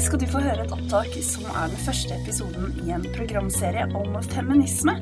[0.00, 4.14] Skal du få høre et opptak som er den første episoden i en programserie om
[4.32, 4.94] feminisme.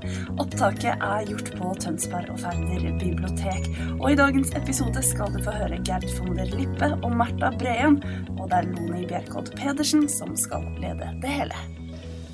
[0.42, 3.68] Opptaket er gjort på Tønsberg og Færder bibliotek.
[4.00, 8.00] Og i dagens episode skal du få høre Gerd von der Lippe og Märtha Breen.
[8.34, 11.62] Og det er Loni Bjerkodd Pedersen som skal lede det hele.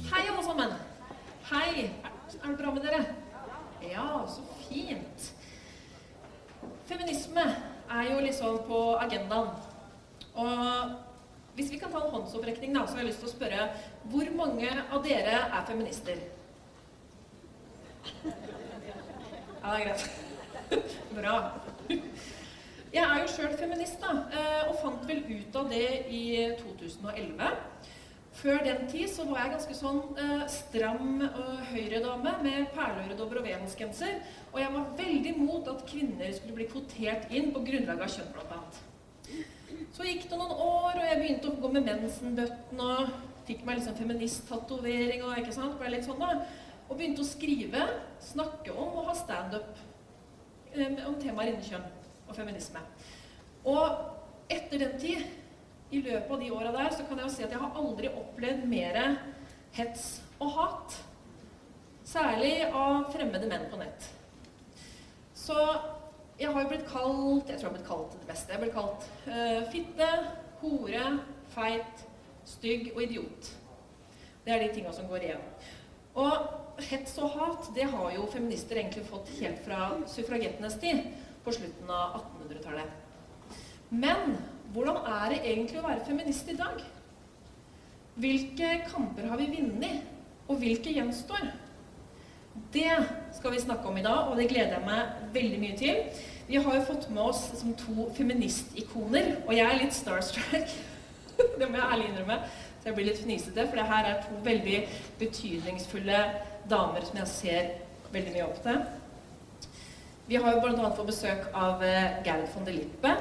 [0.08, 0.74] Hei, alle sammen.
[1.52, 1.88] Hei.
[2.40, 3.04] Er det bra med dere?
[3.92, 5.32] Ja, så fint.
[6.88, 7.44] Feminisme
[7.92, 9.52] er jo liksom på agendaen.
[10.34, 11.03] Og
[11.54, 13.68] hvis vi kan ta en håndsopprekning, da, så har jeg lyst til å spørre
[14.12, 16.22] hvor mange av dere er feminister?
[19.64, 20.08] Ja, det er greit.
[21.18, 21.36] Bra.
[22.94, 26.24] Jeg er jo sjøl feminist, da, eh, og fant vel ut av det i
[26.60, 27.48] 2011.
[28.34, 33.46] Før den tid så var jeg ganske sånn eh, stram og høyredame med perleøredobber og
[33.46, 34.18] venusgenser.
[34.52, 38.32] Og jeg var veldig imot at kvinner skulle bli kvotert inn på grunnlag av kjønn,
[38.34, 38.82] blant annet.
[39.94, 43.12] Så gikk det noen år, og jeg begynte å gå med mensenbøtten og
[43.48, 46.32] fikk meg liksom feministtatovering og ikke sant, ble litt sånn da.
[46.88, 47.84] Og begynte å skrive,
[48.22, 49.78] snakke om og ha standup
[50.74, 51.86] eh, om temaer innen kjønn
[52.26, 52.82] og feminisme.
[53.68, 55.24] Og etter den tid
[55.94, 58.10] i løpet av de åra der så kan jeg jo si at jeg har aldri
[58.10, 59.00] opplevd mer
[59.76, 60.08] hets
[60.42, 60.96] og hat.
[62.04, 64.10] Særlig av fremmede menn på nett.
[65.34, 65.56] Så
[66.38, 68.52] jeg har jo blitt kalt Jeg tror jeg har blitt kalt det beste.
[68.52, 70.10] Jeg har kalt uh, fitte,
[70.62, 71.04] hore,
[71.54, 72.04] feit,
[72.48, 73.50] stygg og idiot.
[74.44, 75.44] Det er de tinga som går igjen.
[76.20, 81.06] Og hets og hat, det har jo feminister egentlig fått helt fra suffragettenes tid,
[81.44, 83.50] på slutten av 1800-tallet.
[83.92, 84.36] Men
[84.72, 86.80] hvordan er det egentlig å være feminist i dag?
[88.20, 90.06] Hvilke kamper har vi vunnet,
[90.48, 91.50] og hvilke gjenstår?
[92.72, 92.90] Det
[93.36, 96.02] skal vi snakke om i dag, og det gleder jeg meg veldig mye til.
[96.48, 100.74] Vi har jo fått med oss som to feministikoner, og jeg er litt starstruck.
[101.58, 102.38] det må jeg ærlig innrømme.
[102.80, 104.82] Så jeg blir litt fnisete, for det her er to veldig
[105.22, 106.20] betydningsfulle
[106.70, 107.72] damer som jeg ser
[108.12, 108.84] veldig mye opp til.
[110.28, 110.92] Vi har jo bl.a.
[110.96, 113.16] fått besøk av eh, Gerd von der Lippe.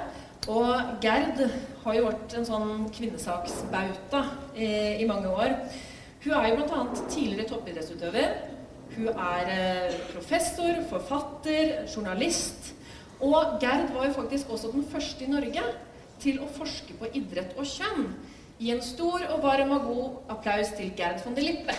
[0.52, 1.42] Og Gerd
[1.84, 4.24] har jo vært en sånn kvinnesaksbauta
[4.56, 4.70] i,
[5.04, 5.56] i mange år.
[6.24, 6.84] Hun er jo bl.a.
[7.08, 8.53] tidligere toppidrettsutøver.
[8.94, 12.74] Hun er eh, professor, forfatter, journalist.
[13.22, 15.64] Og Gerd var jo faktisk også den første i Norge
[16.22, 18.12] til å forske på idrett og kjønn.
[18.60, 21.74] Gi en stor og varm og god applaus til Gerd von der Lippe.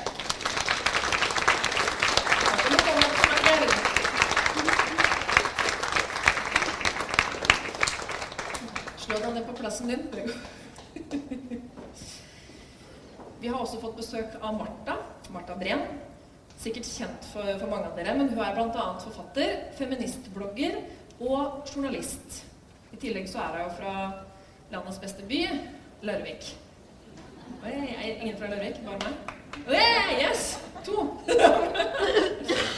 [9.05, 10.03] Slå deg ned på plassen din.
[13.39, 14.99] Vi har også fått besøk av Martha,
[15.31, 15.87] Martha Breen.
[16.65, 18.85] Sikkert kjent for, for mange av dere, men hun er bl.a.
[19.03, 20.79] forfatter, feministblogger
[21.21, 22.39] og journalist.
[22.95, 23.95] I tillegg så er hun fra
[24.73, 25.43] landets beste by,
[26.09, 26.47] Larvik.
[27.67, 27.75] Oi,
[28.15, 28.81] ingen fra Larvik?
[28.87, 29.35] Bare meg?
[29.69, 29.83] Oi,
[30.23, 30.55] yes!
[30.87, 31.11] To!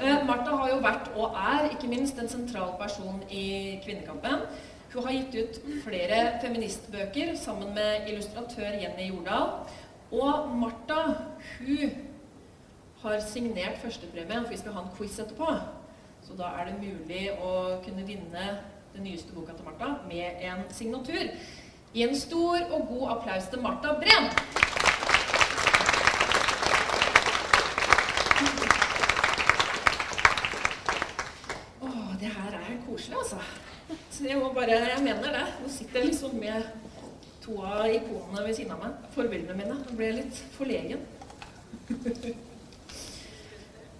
[0.00, 4.46] Eh, Martha har jo vært, og er ikke minst, en sentral person i kvinnekampen.
[4.94, 9.50] Hun har gitt ut flere feministbøker sammen med illustratør Jenny Jordal.
[10.08, 11.02] Og Martha,
[11.58, 11.92] hun
[13.02, 15.54] har signert førstepremien, for vi skal ha en quiz etterpå.
[16.26, 18.48] Så da er det mulig å kunne vinne
[18.92, 21.30] den nyeste boka til Martha med en signatur.
[21.94, 24.28] I en stor og god applaus til Martha Breen.
[31.82, 33.40] Åh, det her er koselig, altså.
[34.10, 35.46] Så jeg må bare, jeg mener det.
[35.62, 36.68] Nå sitter jeg liksom med
[37.40, 39.10] to av ikonene ved siden av meg.
[39.16, 39.80] Forbildene mine.
[39.80, 41.08] Nå ble jeg litt forlegen.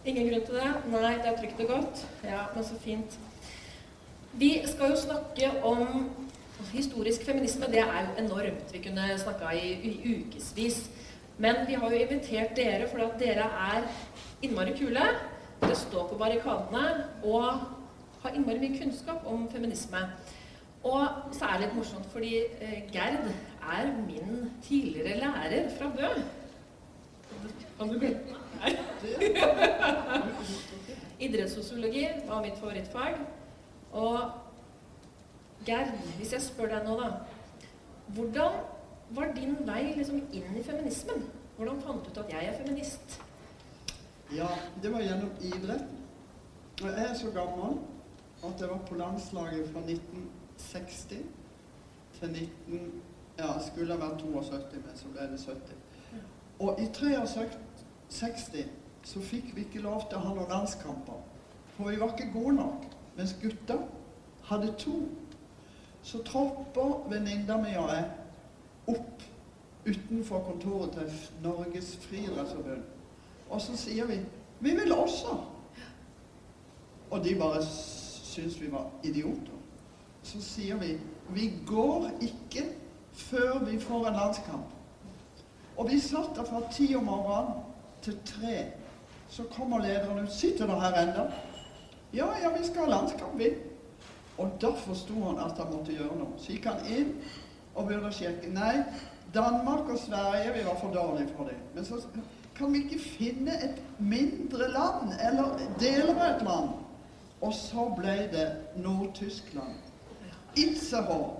[0.05, 0.69] Ingen grunn til det?
[0.88, 2.06] Nei, det er trygt og godt.
[2.25, 3.19] Ja, men så fint.
[4.41, 6.08] Vi skal jo snakke om
[6.73, 7.69] historisk feminisme.
[7.69, 8.73] Det er jo enormt.
[8.73, 10.81] Vi kunne snakka i, i ukevis.
[11.38, 13.87] Men vi har jo invitert dere fordi at dere er
[14.43, 15.05] innmari kule.
[15.61, 17.44] Dere står på barrikadene og
[18.23, 20.00] har innmari mye kunnskap om feminisme.
[20.85, 23.26] Og så er det litt morsomt, fordi eh, Gerd
[23.61, 26.14] er min tidligere lærer fra Bø.
[27.76, 28.40] Kan du glemme.
[31.21, 33.19] Idrettssosiologi var mitt favorittfag.
[33.93, 34.19] Og
[35.67, 37.09] Gerd, hvis jeg spør deg nå, da.
[38.17, 38.61] Hvordan
[39.17, 41.27] var din vei liksom inn i feminismen?
[41.57, 43.21] Hvordan fant du ut at jeg er feminist?
[44.33, 44.49] Ja,
[44.83, 45.99] det var gjennom idretten.
[46.81, 47.77] Og jeg er så gammel
[48.47, 51.25] at jeg var på landslaget fra 1960
[52.19, 53.03] til 19...
[53.39, 55.77] Ja, skulle jeg vært 72, men så ble det 70.
[56.61, 56.87] Og i
[58.11, 58.65] 63
[59.05, 61.21] så fikk vi ikke lov til å ha noen landskamper.
[61.77, 62.87] For vi var ikke gode nok.
[63.17, 63.79] Mens gutta
[64.51, 64.97] hadde to.
[66.03, 68.09] Så tropper venninna mi og jeg
[68.91, 69.25] opp
[69.87, 71.12] utenfor kontoret til
[71.45, 72.85] Norges Friidrettsforbund.
[73.51, 74.21] Og så sier vi
[74.61, 75.39] vi vil også.
[77.11, 79.56] Og de bare syns vi var idioter.
[80.23, 80.99] Så sier vi
[81.31, 82.67] vi går ikke
[83.13, 84.77] før vi får en landskamp.
[85.77, 87.69] Og vi satt der fra ti om morgenen
[88.02, 88.64] til tre.
[89.31, 90.32] Så kommer lederen ut.
[90.32, 91.26] Sitter dere her ennå?
[92.14, 93.52] Ja, ja, vi skal ha landskamp, vi.
[94.38, 96.38] Og da forsto han at han måtte gjøre noe.
[96.41, 97.14] Så gikk han inn
[97.79, 98.50] og å sjekke.
[98.55, 98.82] Nei,
[99.35, 101.58] Danmark og Sverige vi var for dårlige for det.
[101.75, 102.00] Men så
[102.56, 106.73] kan vi ikke finne et mindre land, eller deler av et land?
[107.41, 109.79] Og så ble det Nord-Tyskland.
[110.58, 111.37] Itzehoe.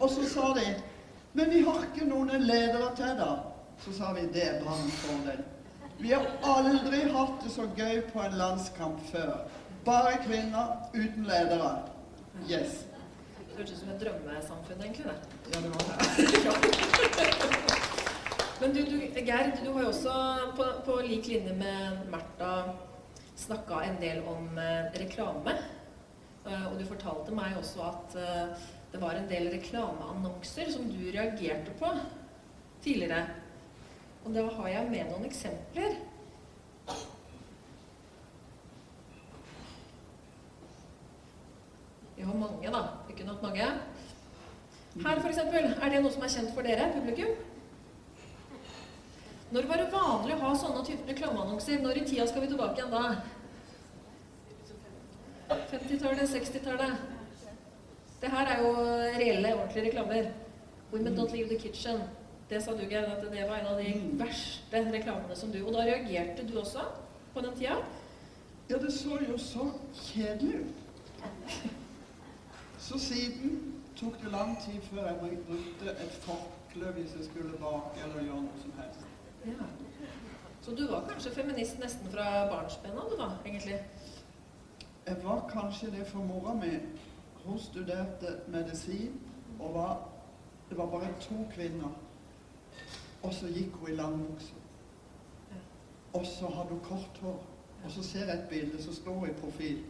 [0.00, 0.64] Og så sa de
[1.36, 3.32] Men vi har ikke noen ledere til da.
[3.84, 5.42] Så sa vi det er bare en fordel.
[5.98, 9.46] Vi har aldri hatt det så gøy på en landskamp før.
[9.86, 11.70] Bare kvinner uten ledere.
[12.48, 12.82] Yes.
[13.38, 15.06] Det hørtes ut som et drømmesamfunn, egentlig.
[15.06, 15.16] det.
[15.54, 15.96] Ja, det var det.
[18.60, 20.12] Men du, du, Gerd, du har jo også
[20.56, 22.52] på, på lik linje med Märtha
[23.36, 25.56] snakka en del om eh, reklame.
[26.46, 31.10] Eh, og du fortalte meg også at eh, det var en del reklameannonser som du
[31.10, 31.90] reagerte på
[32.84, 33.26] tidligere.
[34.26, 35.92] Og da har jeg med noen eksempler.
[42.16, 42.80] Vi har mange, da.
[43.12, 43.68] Ikke nok mange.
[44.96, 47.38] Her, eksempel, er det noe som er kjent for dere, publikum?
[49.54, 51.78] Når var det vanlig å ha sånne typer reklameannonser?
[51.86, 53.04] Når i tida skal vi tilbake igjen da?
[55.70, 56.92] 50-tallet, 60-tallet.
[58.18, 58.74] Det her er jo
[59.20, 60.32] reelle, ordentlige reklamer.
[60.90, 62.08] Women don't leave the kitchen.
[62.50, 65.72] Det sa du, Geir, at det var en av de verste reklamene som du Og
[65.74, 66.84] da reagerte du også
[67.34, 67.80] på den tida?
[68.70, 71.26] Ja, det så jo så kjedelig ut.
[72.86, 78.04] Så siden tok det lang tid før jeg brukte et forkle hvis jeg skulle bake
[78.04, 79.06] eller gjøre noe som helst.
[79.46, 79.66] Ja.
[80.62, 83.80] Så du var kanskje feminist nesten fra barnsben av, du da, egentlig?
[85.06, 86.76] Jeg var kanskje det for mora mi.
[87.44, 89.20] Hun studerte medisin,
[89.58, 89.96] og var,
[90.70, 91.94] det var bare to kvinner.
[93.22, 94.54] Og så gikk hun i langbukse.
[96.14, 97.44] Og så hadde hun kort hår.
[97.84, 99.82] Og så ser jeg et bilde, som står i profil.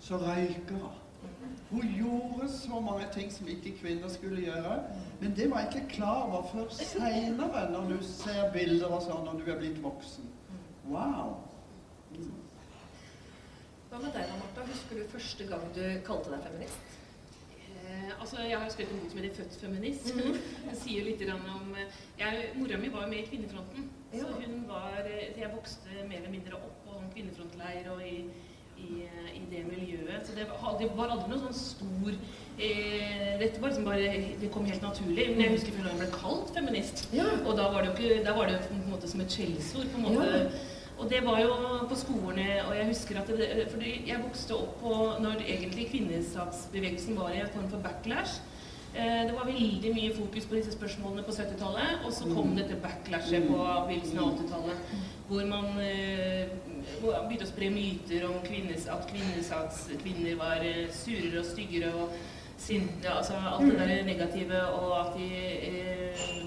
[0.00, 0.98] Så røyker hun.
[1.70, 4.82] Hun gjorde så mange ting som ikke kvinner skulle gjøre.
[5.20, 9.24] Men det var jeg ikke klar over før seinere, når du ser bilder og sånn,
[9.24, 10.28] når du er blitt voksen.
[10.90, 11.36] Wow.
[13.90, 14.66] Hva med deg Martha?
[14.66, 16.91] Husker du første gang du kalte deg feminist?
[17.82, 20.12] Eh, altså, Jeg har skrevet en bok som heter 'Født feminist'.
[20.68, 21.76] Den sier litt om
[22.18, 23.90] jeg, Mora mi var med i Kvinnefronten.
[24.12, 24.18] Ja.
[24.18, 28.24] Så hun var, eh, jeg vokste mer eller mindre opp på en kvinnefrontleir og i,
[28.78, 30.26] i, eh, i det miljøet.
[30.26, 32.12] Så det var, det var aldri noe sånn stor
[32.58, 35.30] eh, Dette var liksom bare Det kom helt naturlig.
[35.30, 37.08] Men jeg husker første gang jeg ble kalt feminist.
[37.16, 37.26] Ja.
[37.46, 39.88] Og da var det jo ikke Da var det på en måte som et skjellsord.
[39.90, 40.28] på en måte.
[40.28, 40.70] Ja.
[41.02, 41.54] Og det var jo
[41.90, 47.18] på skolene, og jeg husker at det, For jeg vokste opp på når egentlig kvinnesaksbevegelsen
[47.18, 48.38] var i en form for backlash.
[48.94, 52.76] Eh, Det var veldig mye fokus på disse spørsmålene på 70-tallet, og så kom dette
[52.82, 54.94] backlashet på begynnelsen av 80-tallet,
[55.28, 56.54] hvor man eh,
[57.00, 62.14] hvor begynte å spre myter om kvinnes, at kvinnesakskvinner var eh, surere og styggere og
[62.62, 65.30] sinte, altså alt det der negative, og at de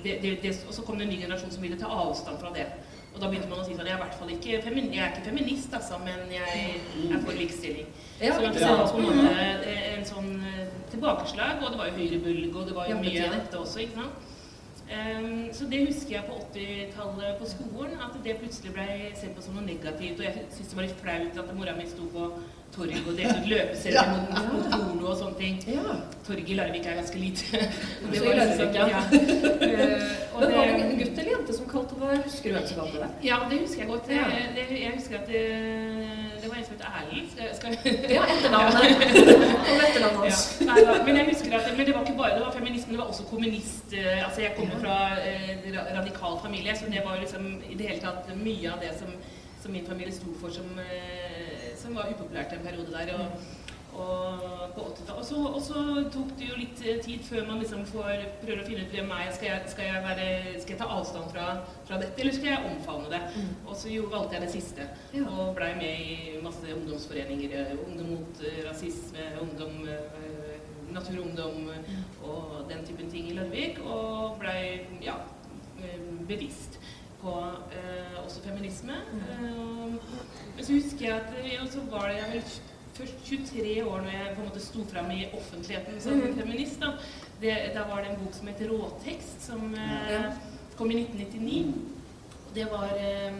[0.03, 2.69] de, de, Og så kom det en ny generasjon som ville ta avstand fra det.
[3.15, 5.03] Og da begynte man å si sånn Jeg er i hvert fall ikke, femin, jeg
[5.05, 6.63] er ikke feminist, altså, men jeg
[7.07, 7.89] er for likestilling.
[8.19, 11.95] Ja, så det var på en måte en sånn eh, tilbakeslag, og det var jo
[12.01, 14.31] høyrebølge, og det var jo mye av dette også, ikke sant.
[14.85, 18.85] Um, så det husker jeg på 80-tallet på skolen, at det plutselig ble
[19.17, 20.19] sett på som noe negativt.
[20.19, 22.27] Og jeg syntes det var litt flaut at mora mi sto på
[22.75, 25.59] torget og delte ut løpesedler mot, mot porno og sånne ting.
[25.71, 25.95] Ja.
[26.27, 27.61] Torget i Larvik er ganske lite.
[28.11, 28.85] det i Larvik, ja.
[28.85, 32.79] uh, Men var det en gutt eller jente som kalte det Husker du hvem som
[32.81, 33.09] kalte det?
[33.29, 34.09] ja, det husker jeg godt.
[34.09, 35.43] Jeg, det, jeg husker at det,
[36.41, 37.29] det var en som het Erlend.
[38.15, 39.05] Ja, etternavnet.
[39.69, 40.41] Og etternavnet hans.
[40.65, 43.09] Ja, men jeg husker at men det var ikke bare det var feminisme, det var
[43.13, 43.93] også kommunist.
[43.93, 48.01] eh, Altså jeg kommer fra eh, radikal familie, så det var liksom i det hele
[48.03, 49.11] tatt mye av det som,
[49.63, 51.34] som min familie sto for, som, eh,
[51.85, 53.13] som var upopulært en periode der.
[53.15, 53.53] Og,
[53.95, 55.31] og på 80-tallet.
[55.55, 58.83] Og, så- tok det jo litt eh, tid før man liksom får prøver å finne
[58.83, 59.35] ut hvem er jeg.
[59.37, 60.25] Skal jeg, skal jeg, være,
[60.63, 61.45] skal jeg ta avstand fra,
[61.87, 63.21] fra dette, eller skal jeg omfavne det?
[63.69, 64.89] Og så jo valgte jeg det siste.
[65.23, 67.55] Og blei med i masse ungdomsforeninger.
[67.61, 69.79] eh, Ungdom mot eh, rasisme, ungdom
[70.95, 71.71] Natur og Ungdom
[72.23, 73.79] og den typen ting i Larvik.
[73.83, 75.15] Og blei ja,
[76.27, 76.74] bevisst
[77.25, 77.33] på
[77.73, 78.93] eh, også feminisme.
[78.93, 79.97] Eh,
[80.55, 82.43] men så husker jeg at eh, så var det jeg
[82.95, 86.37] først 23 år når jeg på en måte sto fram i offentligheten som Mhm.
[86.39, 86.79] feminist.
[86.79, 86.93] Da.
[87.41, 90.21] Det, da var det en bok som het Råtekst, som eh, Ja.
[90.77, 91.73] kom i 1999.
[92.55, 93.33] Det var eh,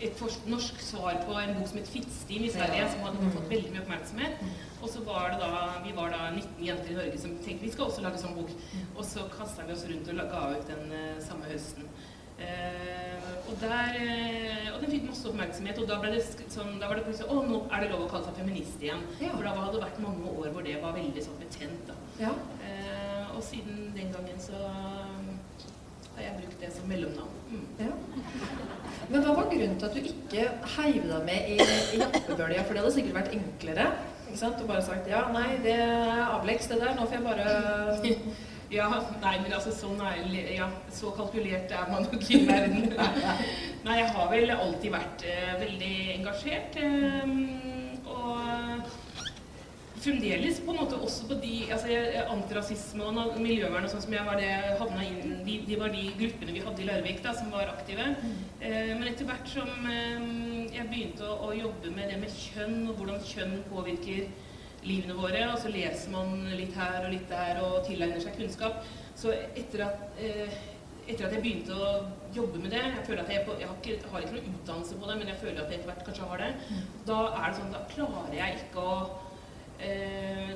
[0.00, 3.72] et norsk svar på en bok som het Fittstim i Sverige, som hadde fått veldig
[3.72, 4.44] mye oppmerksomhet.
[4.82, 7.72] Og så var det da, vi var da 19 jenter i Norge som tenkte vi
[7.74, 8.52] skal også lage sånn bok.
[8.94, 11.88] Og så kasta vi oss rundt og ga ut den eh, samme høsten.
[12.38, 12.77] Eh,
[13.62, 17.06] der, eh, og den fikk masse oppmerksomhet, og da, ble det sånn, da var det
[17.08, 19.04] plutselig Å, nå er det lov å kalle seg feminist igjen.
[19.22, 19.32] Ja.
[19.34, 21.90] For da hadde det vært mange år hvor det var veldig sånn betent.
[21.90, 21.96] da.
[22.20, 22.34] Ja.
[22.66, 27.34] Eh, og siden den gangen så har jeg brukt det som mellomnavn.
[27.48, 27.66] Mm.
[27.86, 27.92] Ja.
[29.08, 30.46] Men hva var grunnen til at du ikke
[30.76, 31.58] heiv deg med i,
[31.94, 32.64] i jappebølja?
[32.66, 33.88] For det hadde sikkert vært enklere.
[34.26, 34.60] Ikke sant?
[34.60, 36.94] Og bare sagt ja, nei, det er avleggs det der.
[36.98, 38.16] Nå får jeg bare
[38.68, 38.88] Ja,
[39.22, 40.18] nei, men altså sånn er
[40.52, 42.90] Ja, så kalkulert er man nok i verden.
[43.86, 46.76] Nei, jeg har vel alltid vært eh, veldig engasjert.
[46.76, 47.30] Eh,
[48.12, 48.90] og
[49.98, 51.96] fremdeles på en måte også på de altså
[52.34, 56.04] Antirasisme og miljøvern og sånn som jeg var det havna inn de, de var de
[56.20, 58.10] gruppene vi hadde i Larvik da, som var aktive.
[58.60, 60.28] Eh, men etter hvert som eh,
[60.76, 64.28] jeg begynte å, å jobbe med det med kjønn, og hvordan kjønn påvirker
[64.88, 68.82] livene våre, og så leser man litt her og litt der og tilegner seg kunnskap,
[69.18, 70.56] så etter at, eh,
[71.08, 71.92] etter at jeg begynte å
[72.34, 75.10] jobbe med det Jeg føler at jeg, jeg har, ikke, har ikke noen utdannelse på
[75.10, 76.50] det, men jeg føler at jeg etter hvert kanskje har det.
[77.08, 78.98] Da er det sånn, da klarer jeg ikke å
[79.88, 80.52] eh,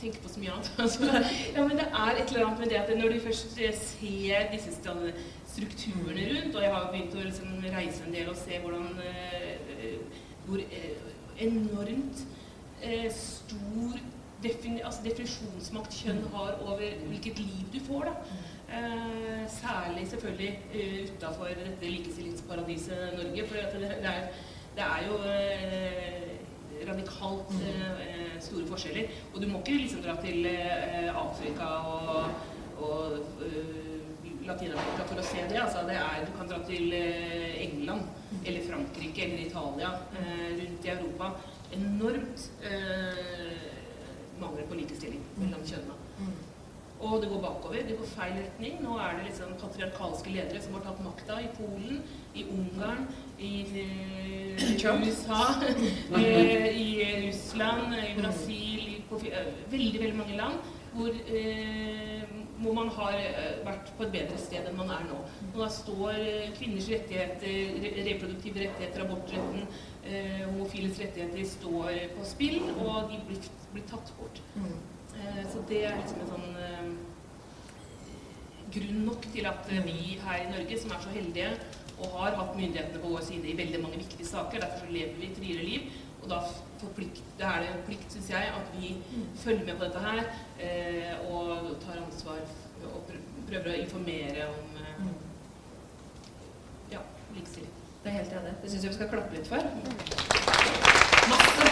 [0.00, 0.72] tenke på så mye annet.
[0.84, 1.04] Altså,
[1.54, 4.50] ja, men det er et eller annet med det at når du først eh, ser
[4.54, 9.04] disse strukturene rundt, og jeg har begynt å liksom reise en del og se hvordan
[9.04, 9.40] eh,
[10.46, 10.62] hvor
[11.40, 12.24] enormt
[12.82, 14.00] eh, stor
[14.42, 18.08] defini altså definisjonsmakt kjønn har over hvilket liv du får.
[18.08, 18.38] Da.
[18.70, 23.46] Eh, særlig selvfølgelig eh, utafor dette likestillingsparadiset Norge.
[23.48, 24.28] For det, det, er,
[24.76, 26.30] det er jo eh,
[26.88, 29.18] radikalt eh, store forskjeller.
[29.34, 32.24] Og du må ikke liksom dra til eh, Afrika og,
[32.78, 35.60] og eh, Latin-Amerika for å se det.
[35.60, 36.94] Altså, det er, du kan dra til
[37.60, 38.08] England
[38.44, 39.90] eller Frankrike eller Italia.
[40.18, 41.32] Eh, rundt i Europa.
[41.72, 43.58] Enormt eh,
[44.40, 45.98] mangel på likestilling mellom kjønnene.
[47.00, 47.82] Og det går bakover.
[47.88, 48.80] Det går feil retning.
[48.84, 52.02] Nå er det liksom patriarkalske ledere som har tatt makta i Polen,
[52.36, 53.06] i Ungarn,
[53.40, 55.62] i eh, USA,
[56.16, 61.14] eh, i Russland, i Brasil, i, på, eh, veldig, veldig mange land hvor,
[62.58, 63.14] hvor man har
[63.62, 65.20] vært på et bedre sted enn man er nå.
[65.52, 66.16] Og da står
[66.56, 67.76] kvinners rettigheter,
[68.08, 69.68] reproduktive rettigheter, abortretten,
[70.48, 74.42] homofiles rettigheter står på spill, og de blir, blir tatt bort.
[75.54, 76.98] Så det er liksom en sånn
[78.74, 81.54] grunn nok til at vi her i Norge, som er så heldige
[82.00, 85.18] og har hatt myndighetene på vår side i veldig mange viktige saker, derfor så lever
[85.20, 85.98] vi et friere liv.
[86.20, 86.40] Og da
[86.96, 88.96] plikt, det er det en plikt, syns jeg, at vi
[89.40, 90.20] følger med på dette her
[90.60, 92.40] eh, og tar ansvar
[92.88, 93.12] og
[93.48, 95.10] prøver å informere om eh,
[96.92, 97.02] ja,
[97.36, 97.72] likestilling.
[98.04, 98.54] Det er helt enig.
[98.62, 99.60] Det syns jeg vi skal klappe litt for.
[101.30, 101.66] Masse.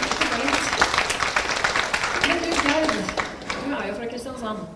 [2.27, 2.93] Men du, Gerd,
[3.49, 4.67] du er jo fra Kristiansand.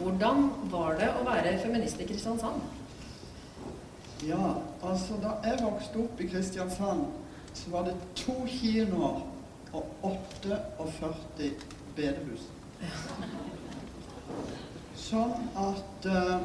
[0.00, 2.79] Hvordan var det å være feminist i Kristiansand?
[4.26, 7.06] Ja, altså da jeg vokste opp i Kristiansand,
[7.54, 9.22] så var det to kinoer
[9.72, 11.50] og 48
[11.96, 12.44] bedehus.
[15.00, 16.36] Sånn at uh,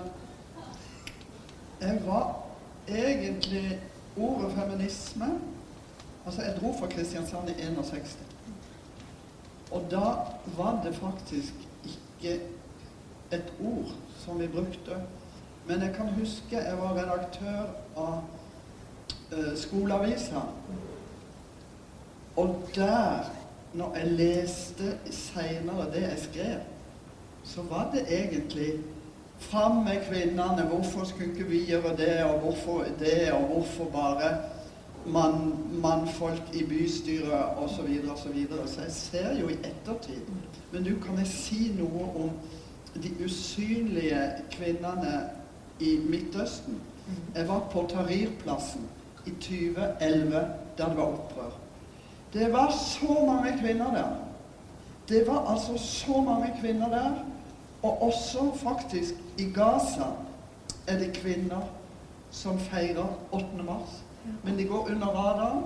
[1.81, 2.31] jeg var
[2.87, 3.67] egentlig
[4.15, 5.35] ordet feminisme
[6.25, 8.17] Altså, jeg dro fra Kristiansand i 61.
[9.71, 10.05] Og da
[10.57, 11.53] var det faktisk
[11.85, 12.39] ikke
[13.31, 13.91] et ord
[14.23, 14.97] som vi brukte.
[15.67, 18.23] Men jeg kan huske jeg var redaktør av
[19.33, 20.43] uh, skoleavisa.
[22.35, 23.31] Og der,
[23.73, 26.59] når jeg leste seinere det jeg skrev,
[27.43, 28.73] så var det egentlig
[29.39, 34.37] Fram med kvinnene, hvorfor skulle ikke vi gjøre det, og hvorfor det, og hvorfor bare
[35.05, 37.75] mann, mannfolk i bystyret osv.
[37.75, 38.67] Så, videre, og så, videre.
[38.67, 40.21] så jeg ser jo i ettertid.
[40.71, 42.31] Men nå kan jeg si noe om
[43.03, 45.19] de usynlige kvinnene
[45.79, 46.81] i Midtøsten.
[47.35, 48.81] Jeg var på Tahrir-plassen
[49.25, 50.31] i 2011,
[50.77, 51.51] der det var opprør.
[52.33, 54.09] Det var så mange kvinner der.
[55.09, 57.11] Det var altså så mange kvinner der.
[57.83, 60.05] Og også faktisk i Gaza
[60.87, 61.61] er det kvinner
[62.31, 63.45] som feirer 8.
[63.65, 64.03] mars.
[64.43, 65.63] Men de går under radaren.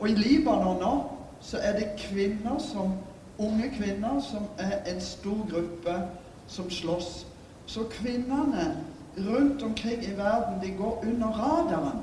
[0.00, 1.10] Og i Libanon nå
[1.40, 2.92] så er det kvinner som
[3.38, 6.02] unge kvinner som er en stor gruppe
[6.46, 7.26] som slåss.
[7.66, 8.76] Så kvinnene
[9.26, 12.00] rundt omkring i verden, de går under radaren.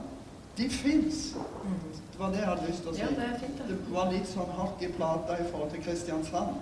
[0.55, 1.35] De fins.
[2.11, 3.01] Det var det jeg hadde lyst til å si.
[3.01, 6.51] Ja, det fint, det var litt sånn hakk i plata i forhold til Kristiansand.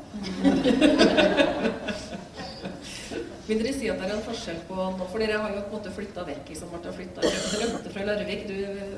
[3.44, 5.68] Vil dere si at det er en forskjell på nå, For dere har jo på
[5.68, 6.46] en måte flytta vekk.
[6.50, 7.22] liksom, Martha flytta,
[7.62, 8.56] rømte fra Larvik, du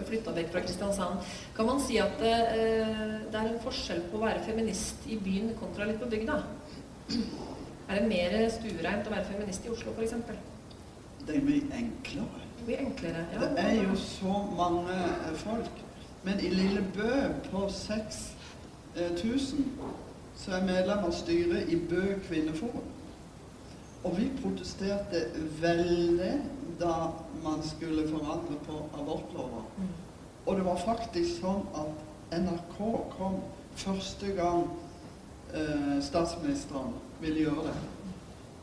[0.08, 1.16] flytta vekk fra Kristiansand.
[1.58, 2.36] Kan man si at det,
[3.34, 6.36] det er en forskjell på å være feminist i byen kontra litt på bygda?
[7.90, 10.14] Er det mer stuereint å være feminist i Oslo, f.eks.?
[11.28, 12.46] Det mye enklere.
[12.66, 13.26] blir enklere.
[13.34, 13.40] ja.
[13.40, 15.72] Det er jo så mange eh, folk.
[16.24, 17.12] Men i Lille Bø
[17.52, 19.66] på 6000
[20.36, 22.84] så er medlem av styret i Bø kvinneforum.
[24.04, 25.26] Og vi protesterte
[25.62, 26.42] veldig
[26.80, 26.94] da
[27.44, 29.64] man skulle forandre på abortloven.
[30.46, 31.90] Og det var faktisk sånn at
[32.42, 32.78] NRK
[33.18, 33.40] kom
[33.76, 34.68] første gang
[35.54, 37.95] eh, statsministeren ville gjøre det.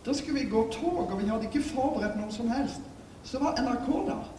[0.07, 2.81] Da skulle vi gå tog, og vi hadde ikke forberedt noe som helst.
[3.25, 4.31] Så var NRK der.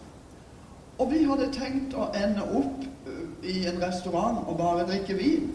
[0.99, 2.83] Og vi hadde tenkt å ende opp
[3.43, 5.51] i en restaurant og bare drikke vin.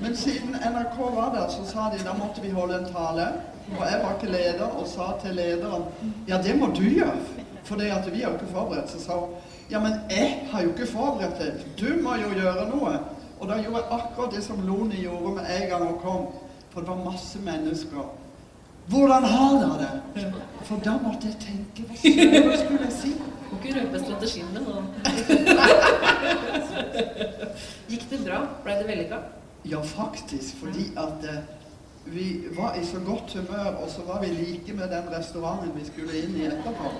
[0.00, 3.26] Men siden NRK var der, så sa de da måtte vi holde en tale.
[3.78, 5.84] Og jeg var ikke leder og sa til lederen
[6.28, 7.16] ja, det må du gjøre.
[7.64, 8.90] For det at vi har jo ikke forberedt.
[8.90, 9.34] Så sa hun
[9.70, 11.66] ja, men jeg har jo ikke forberedt det.
[11.80, 12.96] Du må jo gjøre noe.
[13.40, 16.26] Og da gjorde jeg akkurat det som Loni gjorde med en gang hun kom.
[16.70, 18.08] For det var masse mennesker.
[18.90, 20.32] Hvordan har dere det?
[20.66, 23.12] For da måtte jeg tenke hva skulle jeg si?
[23.50, 24.82] Må ikke røpe strategien min nå.
[27.90, 28.40] Gikk det bra?
[28.64, 29.18] Ble det vellykka?
[29.70, 30.56] Ja, faktisk.
[30.62, 31.40] Fordi at eh,
[32.10, 35.86] vi var i så godt humør, og så var vi like med den restauranten vi
[35.86, 36.94] skulle inn i etterpå.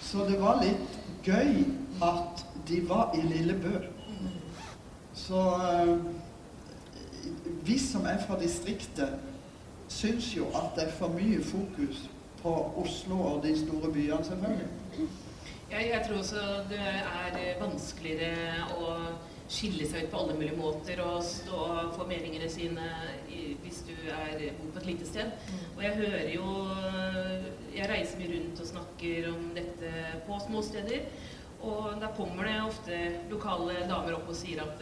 [0.00, 1.64] Så det var litt gøy
[2.04, 3.80] at de var i Lillebø.
[5.16, 5.42] Så
[5.72, 5.96] eh,
[7.66, 9.16] vi som er fra distriktet,
[9.88, 12.06] syns jo at det er for mye fokus
[12.42, 14.68] på Oslo og de store byene, selvfølgelig.
[15.70, 18.92] Jeg, jeg tror også det er vanskeligere å
[19.50, 22.86] skille seg ut på alle mulige måter og stå og få meningene sine
[23.30, 25.32] i, hvis du er bor på et lite sted.
[25.76, 26.50] Og jeg hører jo
[27.76, 29.90] Jeg reiser mye rundt og snakker om dette
[30.26, 31.02] på små steder.
[31.60, 34.80] Og da kommer det ofte lokale damer opp og sier at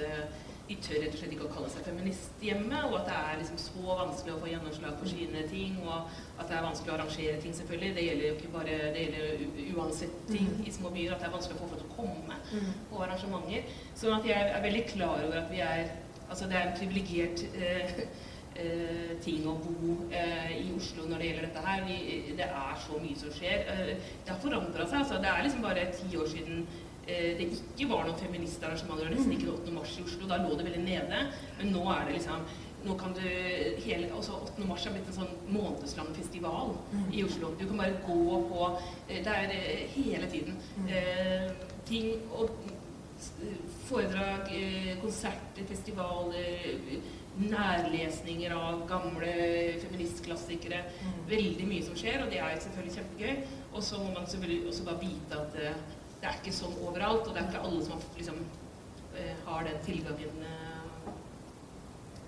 [0.69, 3.41] de tør rett og slett ikke å kalle seg feminist hjemme, og at det er
[3.41, 6.97] liksom så vanskelig å få gjennomslag for sine ting, og at det er vanskelig å
[6.97, 7.91] arrangere ting, selvfølgelig.
[7.99, 11.35] Det gjelder jo ikke bare det gjelder uansett ting i små byer, at det er
[11.37, 12.39] vanskelig å få folk til å komme
[12.89, 13.77] på arrangementer.
[14.01, 15.93] Sånn at jeg er veldig klar over at vi er
[16.25, 17.91] Altså det er en privilegert eh,
[18.57, 21.85] eh, ting å bo eh, i Oslo når det gjelder dette her.
[21.85, 21.99] Vi,
[22.39, 23.69] det er så mye som skjer.
[23.71, 23.91] Eh,
[24.25, 25.03] det har forandra seg.
[25.03, 26.65] Altså, det er liksom bare ti år siden
[27.07, 29.75] det ikke var noen feministarrangementer, og nesten ikke noe 8.
[29.79, 30.29] mars i Oslo.
[30.31, 31.25] Da lå det veldig nede.
[31.59, 32.47] Men nå er det liksom
[32.85, 33.21] nå kan du
[33.81, 34.65] hele, altså 8.
[34.69, 36.75] mars er blitt en sånn månedslang festival
[37.17, 37.55] i Oslo.
[37.57, 38.67] Du kan bare gå på
[39.09, 41.49] eh, Det er eh, hele tiden eh,
[41.89, 42.53] ting og
[43.89, 47.01] foredrag, eh, konserter, festivaler,
[47.41, 49.33] nærlesninger av gamle
[49.83, 50.83] feministklassikere.
[51.31, 53.61] Veldig mye som skjer, og det er selvfølgelig kjempegøy.
[53.75, 55.81] Og så må man selvfølgelig også bare vite at eh,
[56.25, 58.37] det er ikke sånn overalt, og det er ikke alle som har, liksom,
[59.21, 61.11] eh, har den tilgangen eh,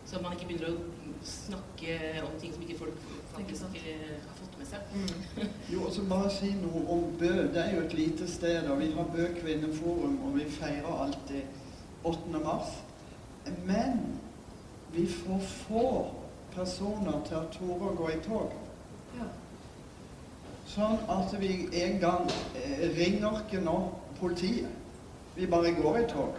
[0.06, 1.94] så man ikke begynner å snakke
[2.26, 2.98] om ting som ikke folk
[3.32, 4.92] faktisk eh, har fått med seg.
[5.72, 7.32] Jo, og så bare si noe om Bø.
[7.54, 12.04] Det er jo et lite sted, og vi har Bø kvinneforum, og vi feirer alltid
[12.04, 12.44] 8.
[12.44, 12.76] mars.
[13.64, 14.20] Men
[14.92, 15.88] vi får få
[16.52, 18.54] personer til å tore å gå i tog.
[19.16, 19.32] Ja.
[20.66, 22.26] Sånn at vi en gang
[22.58, 23.76] eh, ringer ikke nå
[24.20, 24.68] politiet.
[25.36, 26.36] Vi bare går i tog.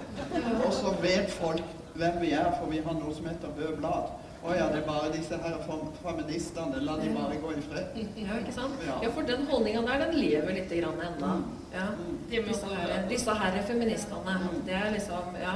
[0.66, 1.64] Og så vet folk
[1.98, 4.10] hvem vi er, for vi har noe som heter Bø Blad.
[4.48, 6.82] Å ja, det er bare disse her fem- feministene.
[6.86, 7.98] La de bare gå i fred.
[8.22, 8.76] Ja, ikke sant?
[8.86, 9.00] Ja.
[9.04, 11.32] Ja, for den holdninga der, den lever litt grann ennå.
[11.74, 11.88] Ja.
[12.30, 14.38] Det Disse her, disse her feministene.
[14.68, 15.56] Det er liksom Ja.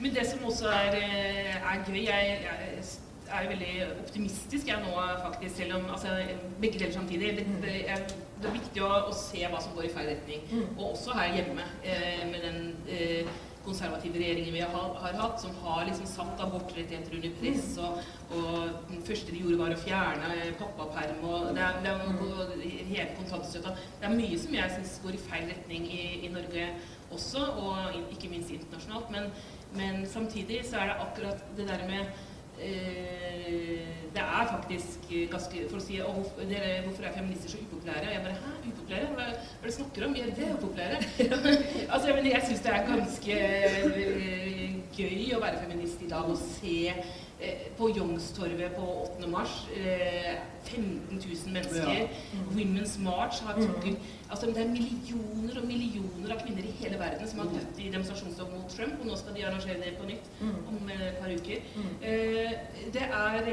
[0.00, 2.84] Men det som også er, eh, er gøy Jeg, jeg
[3.28, 6.14] er veldig optimistisk jeg nå, faktisk, selv om altså,
[6.62, 7.34] begge deler samtidig.
[7.38, 8.06] Det, det, er,
[8.38, 10.48] det er viktig å, å se hva som går i feil retning.
[10.76, 13.36] Og også her hjemme, eh, med den eh,
[13.68, 17.72] konservative regjeringen vi har, har hatt, som har liksom satt abortrettigheter under press.
[17.84, 17.98] Og,
[18.38, 23.10] og den første de gjorde, var å fjerne pappaperm og det er, det er, hele
[23.18, 23.74] kontantstøtta.
[24.00, 26.70] Det er mye som jeg syns går i feil retning i, i Norge
[27.14, 29.12] også, og ikke minst internasjonalt.
[29.12, 29.30] Men,
[29.76, 32.26] men samtidig så er det akkurat det der med
[32.58, 38.24] det er faktisk ganske For å si oh, dere, 'Hvorfor er feminister så upopulære?' Jeg
[38.24, 39.06] bare 'Hæ, upopulære?
[39.14, 40.16] Hva er det snakker om?
[40.16, 41.00] Er det upopulære?'
[41.92, 46.38] altså, men jeg syns det er ganske eh, gøy å være feminist i dag og
[46.42, 47.27] se Eh,
[47.78, 48.84] på Youngstorget på
[49.20, 49.28] 8.
[49.30, 49.68] mars.
[50.64, 51.92] 15 eh, 000 mennesker.
[51.92, 52.08] Ja.
[52.32, 52.48] Mm.
[52.56, 54.06] Women's March har trukket mm.
[54.30, 57.90] altså Det er millioner og millioner av kvinner i hele verden som har dødd i
[57.92, 60.56] demonstrasjonstog mot Trump, og nå skal de arrangere det på nytt mm.
[60.72, 61.68] om et par uker.
[61.76, 61.92] Mm.
[62.02, 62.56] Eh,
[62.96, 63.52] det er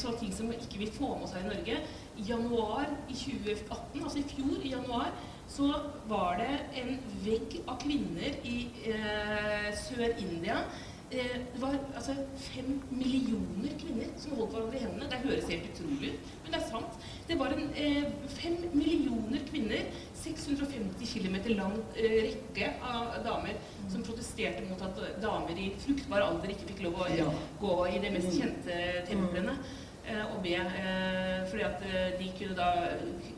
[0.00, 1.78] sånne ting som ikke vil få med seg i Norge.
[2.18, 5.14] I januar i 2018, altså i fjor i januar,
[5.48, 5.68] så
[6.08, 6.50] var det
[6.80, 8.58] en vegg av kvinner i
[8.90, 15.08] eh, Sør-India Eh, det var altså fem millioner kvinner som holdt hverandre i hendene.
[15.10, 17.06] Det høres helt utrolig ut, men det er sant.
[17.28, 19.86] Det var en eh, fem millioner kvinner,
[20.24, 23.58] 650 km lang eh, rekke av damer,
[23.92, 27.30] som protesterte mot at damer i fruktbar alder ikke fikk lov å ja.
[27.62, 29.58] gå i de mest kjente templene.
[30.04, 30.52] Eh, å be.
[30.52, 32.66] Eh, fordi at eh, de kunne da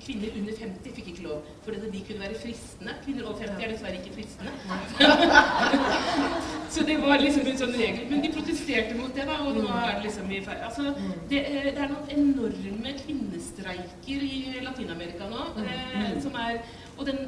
[0.02, 1.46] Kvinner under 50 fikk ikke lov.
[1.62, 2.94] Fordi de kunne være fristende.
[3.04, 4.50] Kvinner over 50 er dessverre ikke fristende.
[6.74, 8.04] så det var liksom en sånn regel.
[8.10, 10.64] Men de protesterte mot det, da, og nå er det liksom i feil.
[10.66, 10.90] Altså,
[11.30, 15.48] det, det, er noen enorme kvinnestreiker i Latin-Amerika nå.
[15.62, 16.60] Eh, som er,
[16.96, 17.22] og den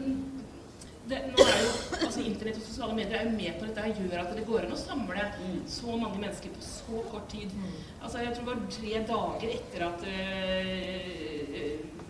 [1.08, 4.00] det, nå er jo, altså Internett og sosiale medier er jo med på dette og
[4.02, 5.26] gjør at det går an å samle
[5.70, 7.54] så mange mennesker på så kort tid.
[8.02, 11.38] Altså Jeg tror det var tre dager etter at uh,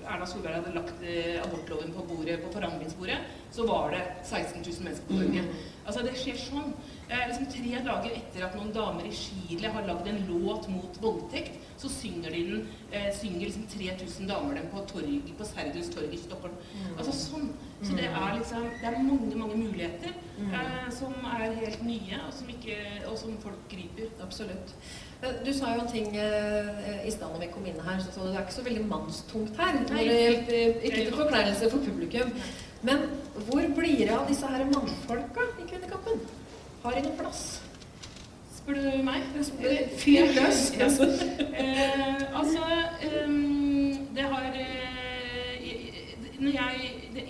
[0.09, 3.19] Erna Solberg hadde lagt uh, abortloven på bordet, på forhandlingsbordet,
[3.55, 5.45] så var det 16 000 mennesker på Norge.
[5.89, 6.73] Altså Det skjer sånn.
[7.09, 10.99] Eh, liksom Tre dager etter at noen damer i Chile har lagd en låt mot
[11.01, 15.89] voldtekt, så synger de den, eh, synger liksom 3000 damer den på, torg, på Sergels
[15.95, 16.59] torg i Stockholm.
[16.75, 16.99] Mm.
[16.99, 17.49] Altså sånn.
[17.83, 20.55] Så det er liksom Det er mange, mange muligheter mm.
[20.55, 24.09] eh, som er helt nye, og som, ikke, og som folk griper.
[24.23, 24.75] Absolutt.
[25.23, 28.25] Eh, du sa jo en ting eh, i stad når vi kom inn her, så
[28.25, 29.79] det er ikke så veldig mannstungt her.
[29.93, 32.35] Nei, ikke, ikke til forkleinelse for publikum.
[32.83, 33.09] Men
[33.47, 36.21] hvor blir det av disse her mannfolka i Kvinnekampen?
[36.83, 37.61] Har de noe plass?
[38.55, 39.25] Spør du meg?
[39.99, 40.61] Fyr løs.
[40.79, 40.87] ja.
[40.87, 42.63] eh, altså
[43.27, 45.67] um, Det har eh,
[46.39, 47.25] Når jeg det,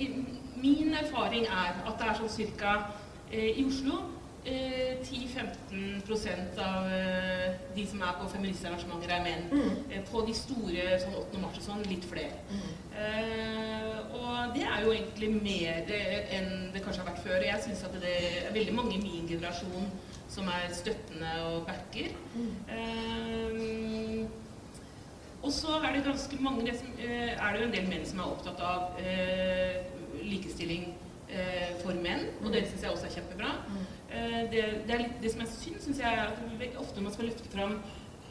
[0.62, 2.76] Min erfaring er at det er sånn cirka
[3.30, 4.02] eh, i Oslo
[4.44, 9.44] 10-15 eh, av eh, de som er på feministarrangementer, er menn.
[9.50, 10.04] Mm.
[10.08, 11.40] På de store sånn 8.
[11.42, 12.38] mars og sånn litt flere.
[12.48, 12.70] Mm.
[13.02, 15.92] Eh, og det er jo egentlig mer
[16.38, 17.38] enn det kanskje har vært før.
[17.40, 19.90] Og jeg syns at det er veldig mange i min generasjon
[20.28, 22.10] som er støttende og backer.
[22.36, 22.52] Mm.
[22.78, 24.22] Eh,
[25.38, 28.06] og så er det ganske mange det som, eh, er det jo en del menn
[28.06, 28.80] som er opptatt av
[30.28, 30.90] likestilling
[31.82, 33.50] for menn, og det syns jeg også er kjempebra.
[33.68, 33.82] Mm.
[34.10, 37.28] Eh, det, det, er det som er synd, syns jeg, er at ofte man skal
[37.28, 37.74] løfte fram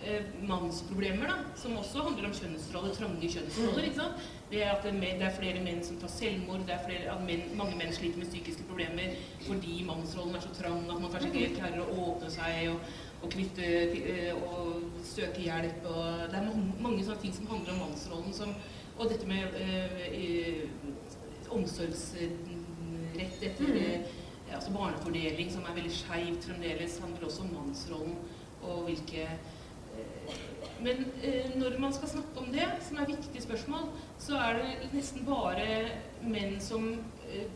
[0.01, 3.83] eh, mannsproblemer, da, som også handler om kjønnsroller, trange kjønnsroller.
[3.86, 4.31] ikke sant?
[4.49, 7.77] Det at det er, flere menn som tar selvmord, det er flere, at menn, mange
[7.77, 11.83] menn sliter med psykiske problemer fordi mannsrollen er så trang at man kanskje ikke klarer
[11.83, 15.86] å åpne seg og, og knytte eh, og søke hjelp.
[15.91, 18.57] Og det er mange, mange sånne ting som handler om mannsrollen, som,
[18.97, 19.91] og dette med øh,
[21.55, 24.07] omsorgsrett etter mm
[24.55, 28.17] altså barnefordeling, som er veldig skeivt fremdeles, handler også om mannsrollen
[28.63, 30.36] og hvilke eh,
[30.83, 33.88] Men eh, når man skal snakke om det, som er viktige spørsmål,
[34.19, 35.67] så er det nesten bare
[36.21, 36.91] menn som
[37.29, 37.47] eh,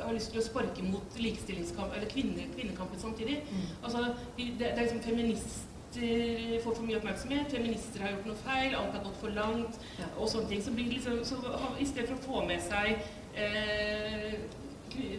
[0.00, 3.44] har lyst til å sparke mot likestillingskamp, eller kvinne, kvinnekampen samtidig.
[3.50, 3.68] Mm.
[3.84, 8.72] Altså, det, det er liksom feminister får for mye oppmerksomhet, feminister har gjort noe feil,
[8.74, 10.08] alt har gått for langt, ja.
[10.18, 10.64] og sånne ting.
[10.64, 11.38] Så, blir liksom, så
[11.78, 12.98] i stedet for å få med seg
[13.36, 14.34] eh,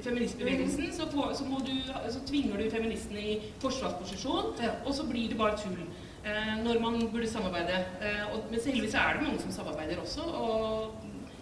[0.03, 1.73] feministbevegelsen, så, får, så, du,
[2.13, 4.75] så, tvinger du feministene i forsvarsposisjon, ja.
[4.85, 5.79] og så blir det bare tull.
[6.25, 7.85] Eh, når man burde samarbeide.
[8.01, 10.21] Eh, og, men heldigvis er det mange som samarbeider også.
[10.21, 10.95] Og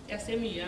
[0.10, 0.66] jeg ser mye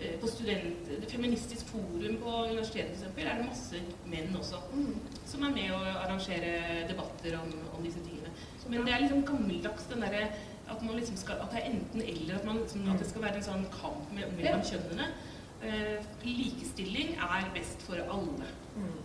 [0.00, 3.24] eh, på student, Feministisk forum på universitetet f.eks.
[3.24, 3.80] er det masse
[4.10, 4.94] menn også mm.
[5.30, 8.34] som er med å arrangere debatter om, om disse tingene.
[8.68, 10.26] Men det er liksom gammeldags den derre
[10.70, 12.38] at, liksom skal, at det er enten-eller.
[12.38, 15.10] At, liksom, at, det skal være en sånn kamp mellom kjønnene.
[15.62, 18.48] Eh, likestilling er best for alle.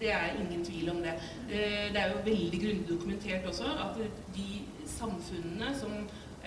[0.02, 1.18] Det er ingen tvil om det.
[1.50, 4.00] Eh, det er jo veldig grundig dokumentert også at
[4.36, 4.48] de
[4.88, 5.94] samfunnene som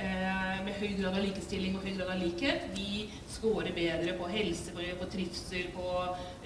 [0.01, 4.31] eh, med høy grad av likestilling og høy grad av likhet, de scorer bedre på
[4.33, 5.90] helse, på, på trivsel, på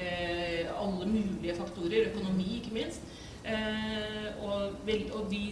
[0.02, 2.10] eh, alle mulige faktorer.
[2.12, 3.08] Økonomi, ikke minst.
[3.44, 5.46] Eh, og, vel, og de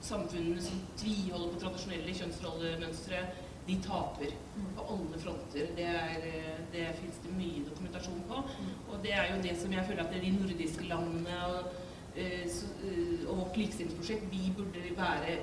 [0.00, 3.22] samfunnene som tviholder på tradisjonelle kjønnsrollemønstre,
[3.66, 4.32] de taper
[4.76, 5.68] på alle fronter.
[5.76, 8.42] Det, er, eh, det fins det mye dokumentasjon på.
[8.90, 11.74] Og det er jo det som jeg føler at de nordiske landene og,
[12.16, 15.36] eh, eh, og vårt likestillingsprosjekt, vi burde være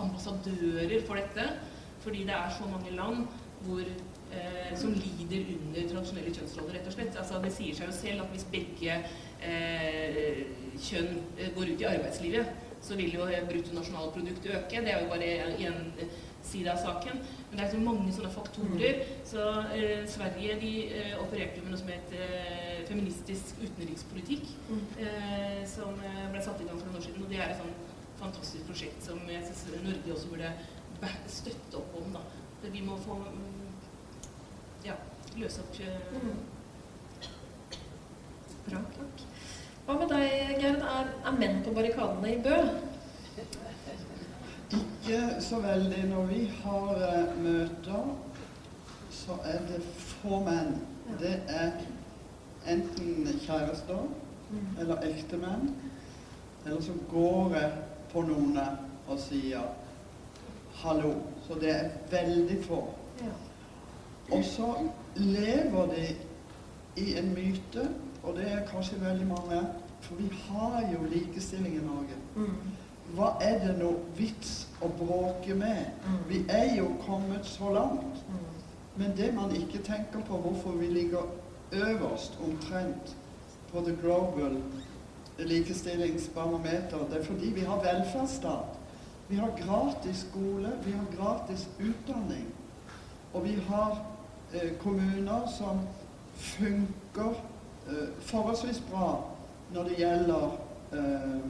[0.00, 1.50] ambassadører for dette.
[2.00, 3.26] Fordi det er så mange land
[3.60, 3.84] hvor,
[4.32, 7.16] eh, som lider under tradisjonelle kjønnsroller, rett og slett.
[7.16, 8.96] Altså, det sier seg jo selv at hvis begge
[9.44, 10.42] eh,
[10.80, 11.20] kjønn
[11.54, 14.82] går ut i arbeidslivet, så vil jo bruttonasjonalproduktet øke.
[14.84, 15.78] Det er jo bare én
[16.42, 17.20] side av saken.
[17.50, 19.00] Men det er så mange sånne faktorer.
[19.28, 19.44] Så
[19.76, 24.46] eh, Sverige de eh, opererte med noe som het eh, feministisk utenrikspolitikk,
[25.02, 27.24] eh, som eh, ble satt i gang for noen år siden.
[27.26, 27.74] Og det er et sånn
[28.20, 30.54] fantastisk prosjekt som jeg synes Norge også burde
[31.32, 32.14] støtte opp om.
[32.16, 32.24] da.
[32.60, 33.68] For vi må få mm,
[34.84, 34.96] ja,
[35.40, 36.40] løse opp mm.
[38.66, 39.29] Bra, takk.
[39.90, 40.84] Hva med deg, Gerd?
[40.86, 42.58] Er, er menn på barrikadene i Bø?
[44.76, 46.04] Ikke så veldig.
[46.06, 48.12] Når vi har uh, møter,
[49.10, 50.76] så er det få menn.
[51.18, 51.80] Det er
[52.70, 54.04] enten kjærester
[54.52, 54.68] mm.
[54.78, 55.72] eller ektemenn.
[56.62, 57.72] Eller så går jeg
[58.12, 59.72] på noen og sier
[60.84, 61.16] 'hallo'.
[61.48, 62.84] Så det er veldig få.
[63.24, 63.34] Ja.
[64.36, 64.70] Og så
[65.16, 66.06] lever de
[67.02, 67.88] i en myte,
[68.22, 69.60] og det er kanskje veldig mange,
[70.00, 72.16] for vi har jo likestilling i Norge.
[72.36, 72.76] Mm.
[73.14, 75.88] Hva er det noe vits å bråke med?
[76.06, 76.18] Mm.
[76.28, 78.20] Vi er jo kommet så langt.
[78.28, 78.46] Mm.
[79.00, 81.26] Men det man ikke tenker på, hvorfor vi ligger
[81.72, 83.16] øverst omtrent
[83.72, 84.56] på the global
[85.38, 88.78] likestillingsbarometer, det er fordi vi har velferdsstat.
[89.28, 92.46] Vi har gratis skole, vi har gratis utdanning.
[93.32, 94.02] Og vi har
[94.52, 95.80] eh, kommuner som
[96.34, 97.34] funker
[98.20, 99.10] forholdsvis bra
[99.74, 100.46] når det gjelder
[100.92, 101.40] eh,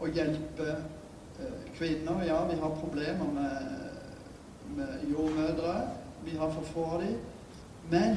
[0.00, 2.22] å hjelpe eh, kvinner.
[2.26, 3.52] Ja, vi har problemer med,
[4.76, 5.74] med jordmødre.
[6.24, 7.18] Vi har for få av dem.
[7.90, 8.16] Men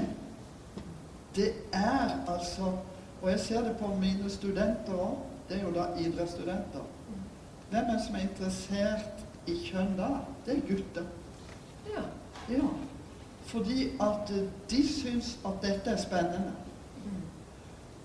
[1.36, 2.78] det er altså
[3.22, 5.20] Og jeg ser det på mine studenter òg.
[5.50, 6.88] Det er jo da idrettsstudenter.
[7.70, 10.08] Hvem er det som er interessert i kjønn da?
[10.46, 11.06] Det er gutter.
[11.86, 12.02] Ja.
[12.50, 12.72] ja.
[13.52, 14.34] Fordi at
[14.72, 16.56] de syns at dette er spennende.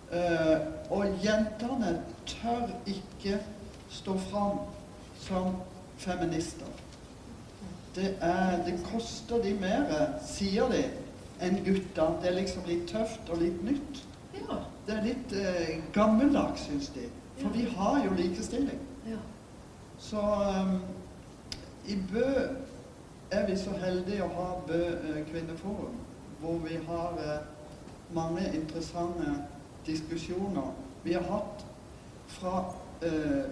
[0.07, 1.97] Uh, og jentene
[2.31, 3.41] tør ikke
[3.91, 4.59] stå fram
[5.19, 5.57] som
[5.97, 6.67] feminister.
[7.97, 9.89] Det, er, det koster de mer,
[10.27, 10.83] sier de,
[11.43, 12.11] enn gutta.
[12.21, 14.03] Det er liksom litt tøft og litt nytt.
[14.37, 14.59] Ja.
[14.87, 17.09] Det er litt eh, gammeldags, syns de.
[17.41, 18.79] For vi har jo likestilling.
[19.09, 19.19] Ja.
[19.99, 20.77] Så um,
[21.89, 22.29] i Bø
[23.31, 25.97] er vi så heldige å ha Bø eh, kvinneforum,
[26.41, 27.19] hvor vi har
[28.15, 29.39] mange interessante
[29.87, 30.73] diskusjoner
[31.05, 31.65] vi har hatt
[32.29, 32.59] fra
[33.07, 33.45] eh,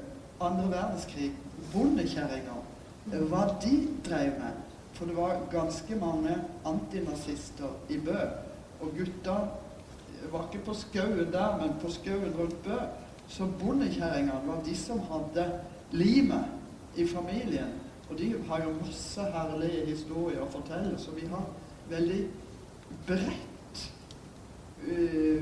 [0.42, 1.30] andre verdenskrig,
[1.72, 2.62] bondekjerringer,
[3.12, 4.62] eh, hva de drev med.
[4.94, 6.34] For det var ganske mange
[6.66, 8.18] antinazister i Bø.
[8.80, 9.36] Og gutta
[10.32, 12.78] var ikke på skauen der, men på skauen rundt Bø.
[13.28, 15.48] Så bondekjerringene var de som hadde
[15.90, 16.44] limet
[16.96, 17.80] i familien.
[18.10, 21.46] Og de har jo masse herlige historier å fortelle, så vi har
[21.88, 22.20] veldig
[23.06, 23.53] bredt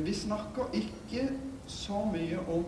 [0.04, 1.28] Vi snakker ikke
[1.66, 2.64] så mye om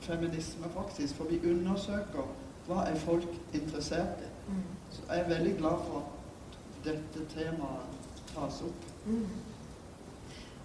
[0.00, 2.28] feminisme, faktisk, for vi undersøker
[2.68, 4.30] hva er folk interessert i.
[4.48, 4.64] Mm.
[4.90, 8.88] Så jeg er veldig glad for at dette temaet tas opp.
[9.06, 9.26] Mm.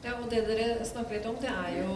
[0.03, 1.93] Ja, og det dere snakker litt om, det er jo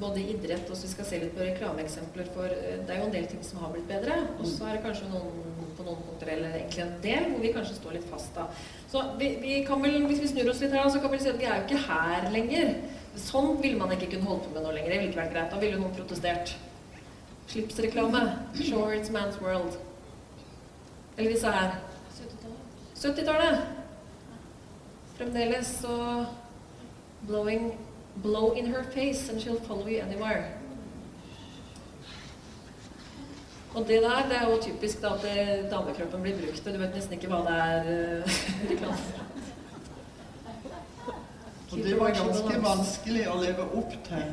[0.00, 2.30] både idrett og så vi skal se litt på reklameeksempler.
[2.34, 4.18] For eh, det er jo en del ting som har blitt bedre.
[4.38, 7.52] Og så er det kanskje noen på noen punkter, eller egentlig en del, hvor vi
[7.54, 8.48] kanskje står litt fast da.
[8.92, 11.30] Så vi, vi kan vel, hvis vi snur oss litt her, så kan vi si
[11.32, 12.74] at vi er jo ikke her lenger.
[13.20, 14.92] Sånn ville man ikke kunne holdt på med nå lenger.
[14.92, 15.54] Det ville ikke vært greit.
[15.54, 16.54] Da ville noen protestert.
[17.52, 18.22] Slipsreklame.
[18.56, 19.78] Shorts Man's World.
[21.16, 21.78] Eller disse her.
[22.16, 22.60] 70-tallet.
[23.02, 23.80] 70-tallet.
[25.18, 25.96] Fremdeles så
[27.28, 27.72] blowing
[28.16, 30.44] Blow in her face and she'll follow you anywhere.
[33.74, 36.94] Og det der, det er jo typisk da at damekroppen blir brukt, og du vet
[36.94, 38.22] nesten ikke hva det er.
[41.72, 44.24] Uh, Og det var ganske vanskelig å leve opp til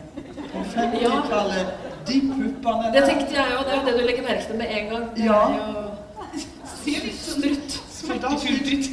[0.51, 1.69] på 50-tallet.
[2.07, 3.61] De puppene der Det tenkte jeg òg.
[3.63, 5.05] Det er jo det du legger merke til med en gang.
[5.15, 5.43] Det ja.
[6.81, 7.77] Ser litt strutt.
[7.99, 8.89] Syntes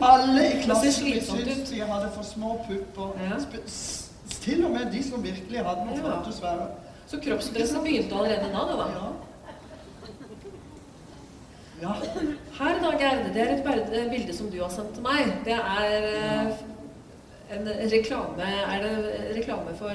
[0.00, 3.18] alle i klassen syntes vi hadde for små pupper.
[3.24, 3.40] Ja.
[4.40, 6.68] Til og med de som virkelig hadde noe flotte svære.
[7.08, 8.86] Så kroppspresset begynte allerede da, da?
[8.98, 9.08] Ja.
[11.82, 11.92] Ja.
[12.58, 15.28] Her da, Gerd, det er et bilde som du har sendt til meg.
[15.46, 16.48] Det er eh,
[17.54, 19.94] en reklame Er det reklame for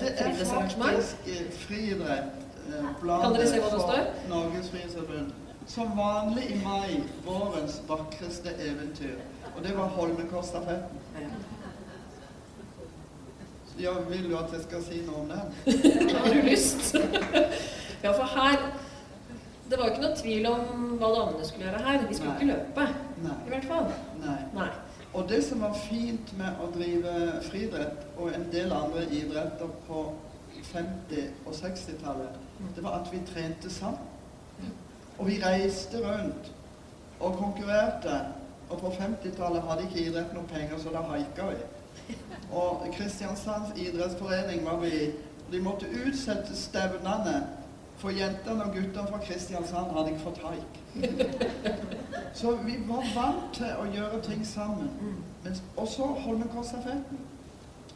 [0.00, 0.90] friidrettsarrangement?
[0.90, 2.42] Det er faktisk eh, friidrett.
[2.66, 2.90] eh,
[3.22, 4.02] Kan dere se hva det står?
[4.28, 5.32] Norges Friidrettsforbund.
[5.66, 9.14] Som vanlig i mai, vårens vakreste eventyr.
[9.56, 10.98] Og det var Holmenkollstafetten.
[13.80, 15.52] Ja, vil du at jeg skal si noe om den?
[16.14, 16.94] Har du lyst?
[18.04, 18.58] ja, for her
[19.70, 20.64] Det var jo ikke noe tvil om
[21.00, 22.02] hva damene skulle gjøre her.
[22.08, 22.40] De skulle Nei.
[22.40, 22.84] ikke løpe.
[23.24, 23.36] Nei.
[23.46, 23.88] I hvert fall.
[24.20, 24.36] Nei.
[24.54, 24.68] Nei.
[25.14, 27.14] Og det som var fint med å drive
[27.46, 30.04] friidrett og en del andre idretter på
[30.72, 32.36] 50- og 60-tallet,
[32.76, 34.12] det var at vi trente sammen.
[35.18, 36.50] Og vi reiste rundt
[37.20, 38.20] og konkurrerte.
[38.70, 41.58] Og på 50-tallet hadde ikke idrett noe penger, så da haika vi.
[42.52, 45.10] Og Kristiansands idrettsforening var vi
[45.52, 47.34] De måtte utsette stevnene,
[48.00, 50.80] for jentene og guttene fra Kristiansand hadde ikke fått haik.
[52.34, 54.88] Så vi var vant til å gjøre ting sammen.
[55.44, 57.20] Men, og så Holmenkollstafetten.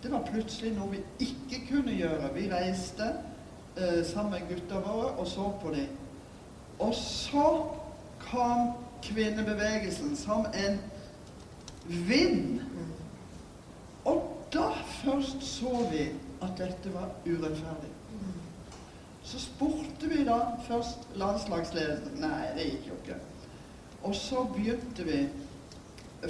[0.02, 2.30] Det var plutselig noe vi ikke kunne gjøre.
[2.36, 3.08] Vi reiste
[3.74, 5.88] eh, sammen med gutta våre og så på dem.
[6.78, 7.48] Og så
[8.22, 8.70] kom
[9.02, 10.78] kvinnebevegelsen som en
[11.86, 12.60] vind.
[14.52, 14.70] Da
[15.04, 16.08] først så vi
[16.42, 17.90] at dette var urettferdig.
[19.28, 22.16] Så spurte vi da først landslagsledelsen.
[22.22, 23.18] Nei, det gikk jo ikke.
[24.08, 25.18] Og så begynte vi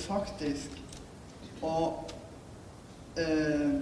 [0.02, 0.80] faktisk
[1.62, 1.74] å
[3.18, 3.78] eh,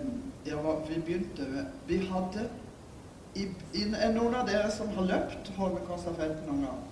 [0.46, 2.44] Ja, vi begynte med Vi hadde
[3.34, 6.84] i, i, Er noen av dere som har løpt Holmenkollstafetten noen gang?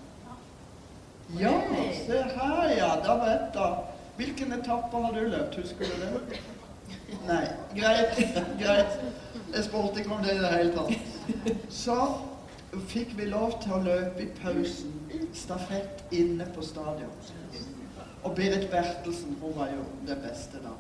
[1.40, 1.52] Ja,
[2.04, 2.90] se her, ja.
[3.04, 3.94] Da vet jeg.
[4.16, 5.57] Hvilken etappe har du løpt?
[5.61, 6.42] Husker du det?
[7.26, 7.44] Nei.
[7.74, 8.18] Greit.
[8.58, 9.00] Greit.
[9.54, 10.92] Jeg spurte ikke om det i det hele tatt.
[11.70, 11.98] Så
[12.90, 14.94] fikk vi lov til å løpe i pausen
[15.34, 17.12] stafett inne på stadion.
[18.24, 20.72] Og Berit Bertelsen, hun var jo det beste da.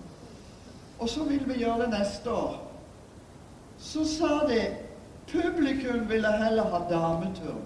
[0.98, 2.56] Og så ville vi gjøre det neste år.
[3.78, 4.60] Så sa de
[5.28, 7.62] publikum ville heller ha dameturn.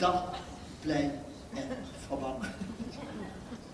[0.00, 0.12] Da
[0.82, 1.00] ble
[1.56, 1.66] jeg
[2.08, 2.50] forbanna.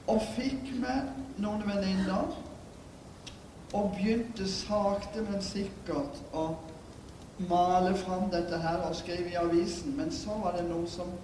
[0.06, 1.10] Og fikk med
[1.42, 2.30] noen venninner
[3.72, 6.46] og begynte sakte, men sikkert å
[7.48, 9.94] male fram dette her og skrive i avisen.
[9.96, 11.14] Men så var det noe som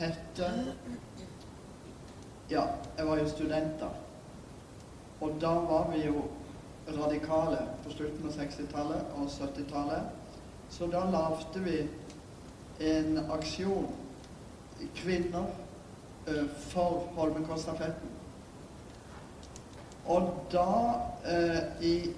[0.00, 0.52] hette
[2.50, 2.66] Ja,
[2.98, 3.88] jeg var jo student da.
[5.22, 6.24] Og da var vi jo
[6.92, 10.18] radikale på slutten av 60-tallet og 70-tallet.
[10.72, 11.78] Så da lagde vi
[12.82, 13.86] en aksjon,
[14.98, 15.46] kvinner,
[16.26, 18.11] eh, for Holmenkollstafetten.
[20.06, 20.94] Og da
[21.26, 22.10] eh, i,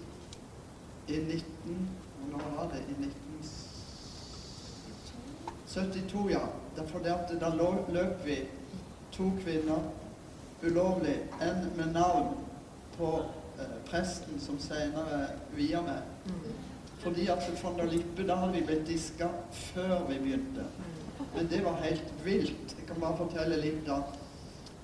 [1.08, 1.90] i 19...
[2.32, 2.80] Når var det?
[2.88, 2.94] I
[5.72, 6.40] 1972, ja.
[6.76, 7.50] Derfor det da
[7.92, 8.48] løp vi
[9.12, 9.78] to kvinner
[10.62, 11.18] ulovlig.
[11.42, 12.36] En med navn
[12.96, 13.22] på
[13.58, 16.02] eh, presten som senere via meg.
[17.04, 20.64] Fordi at von der Lippe, da hadde vi blitt diska før vi begynte.
[21.34, 22.76] Men det var helt vilt.
[22.78, 24.00] Jeg kan bare fortelle litt da.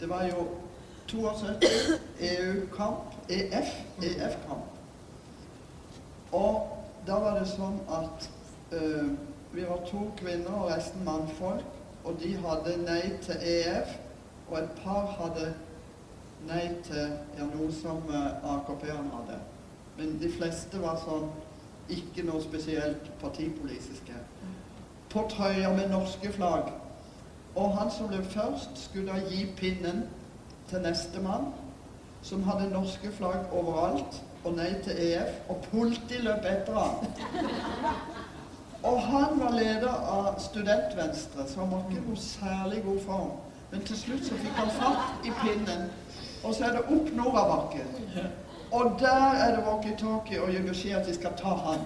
[0.00, 0.44] Det var jo
[1.10, 4.64] 72 EU-kamp, EF, EF-kamp.
[6.32, 6.68] Og
[7.06, 8.28] da var det sånn at
[8.74, 9.08] uh,
[9.50, 11.66] vi var to kvinner og resten mannfolk,
[12.04, 13.96] og de hadde nei til EF,
[14.50, 15.50] og et par hadde
[16.46, 19.40] nei til ja, noe som uh, AKP-ene hadde.
[19.98, 21.26] Men de fleste var sånn
[21.90, 24.14] ikke noe spesielt partipolitiske.
[25.10, 26.70] På trøya med norske flagg.
[27.58, 30.04] Og han som ble først, skulle da gi pinnen
[30.70, 31.50] til nestemann,
[32.22, 36.94] som hadde norske flagg overalt, og nei til EF, og politi løp etter han.
[38.82, 43.32] Og han var leder av Studentvenstre, så han var ikke noe særlig god form.
[43.70, 45.90] Men til slutt så fikk han fatt i pinnen,
[46.44, 47.90] og så er det opp Norabakken.
[48.70, 51.84] Og der er det walkietalkie og gir beskjed at de skal ta han.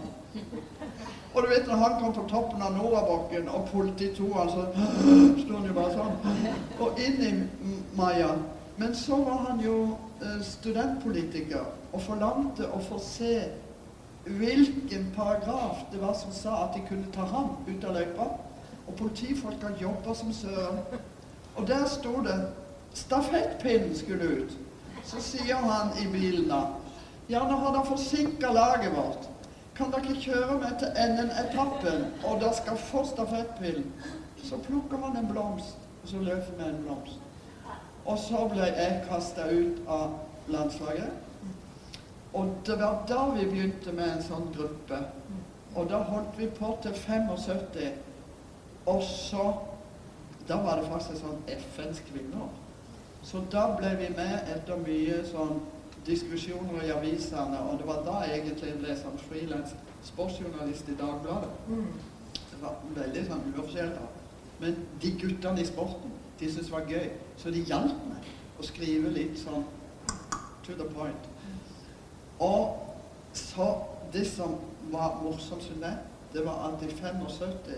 [1.35, 4.67] Og du vet når han kom på toppen av Norabakken, og politiet tok han, så
[5.41, 6.53] sto han jo bare sånn.
[6.79, 7.33] Og inn i
[7.99, 8.35] Maja.
[8.77, 9.77] Men så var han jo
[10.23, 13.37] eh, studentpolitiker og forlangte å få se
[14.25, 18.29] hvilken paragraf det var som sa at de kunne ta ham ut av løypa.
[18.85, 20.81] Og politifolka jobba som søren.
[21.57, 22.39] Og der sto det
[22.95, 24.57] stafettpinnen skulle ut.
[25.05, 26.65] Så sier han i bilen da
[27.29, 29.31] Ja, nå har dere forsinka laget vårt.
[29.75, 33.89] Kan dere kjøre meg til enden-etappen, og dere skal få stafettpinnen?
[34.45, 37.24] Så plukker han en blomst, og så løper vi en blomst.
[38.05, 40.19] Og så ble jeg kasta ut av
[40.53, 41.11] landslaget.
[42.35, 44.99] Og det var da vi begynte med en sånn gruppe.
[45.75, 47.31] Og da holdt vi på til 75.
[48.91, 49.47] Og så
[50.49, 52.51] da var det faktisk sånn FNs kvinner.
[53.25, 55.63] Så da ble vi med etter mye sånn
[56.05, 59.73] diskusjoner i avisene, og det var da egentlig jeg ble sånn frilans
[60.05, 61.49] sportsjournalist i Dagbladet.
[62.51, 63.97] Det var veldig sånn uoffisielt.
[64.61, 68.67] Men de guttene i sporten, de syntes det var gøy, så de hjalp meg å
[68.67, 69.65] skrive litt sånn
[70.65, 71.29] to the point.
[72.43, 72.81] Og
[73.35, 73.69] så
[74.13, 74.57] det som
[74.93, 75.97] var morsomt med det,
[76.35, 77.75] det var at i 75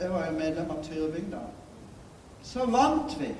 [0.00, 1.50] Jeg var jo medlem av Tyrvingdal.
[2.42, 3.30] Så vant vi.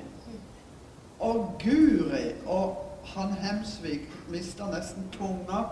[1.19, 2.83] Og Guri og
[3.13, 5.63] han Hemsvik mista nesten tunga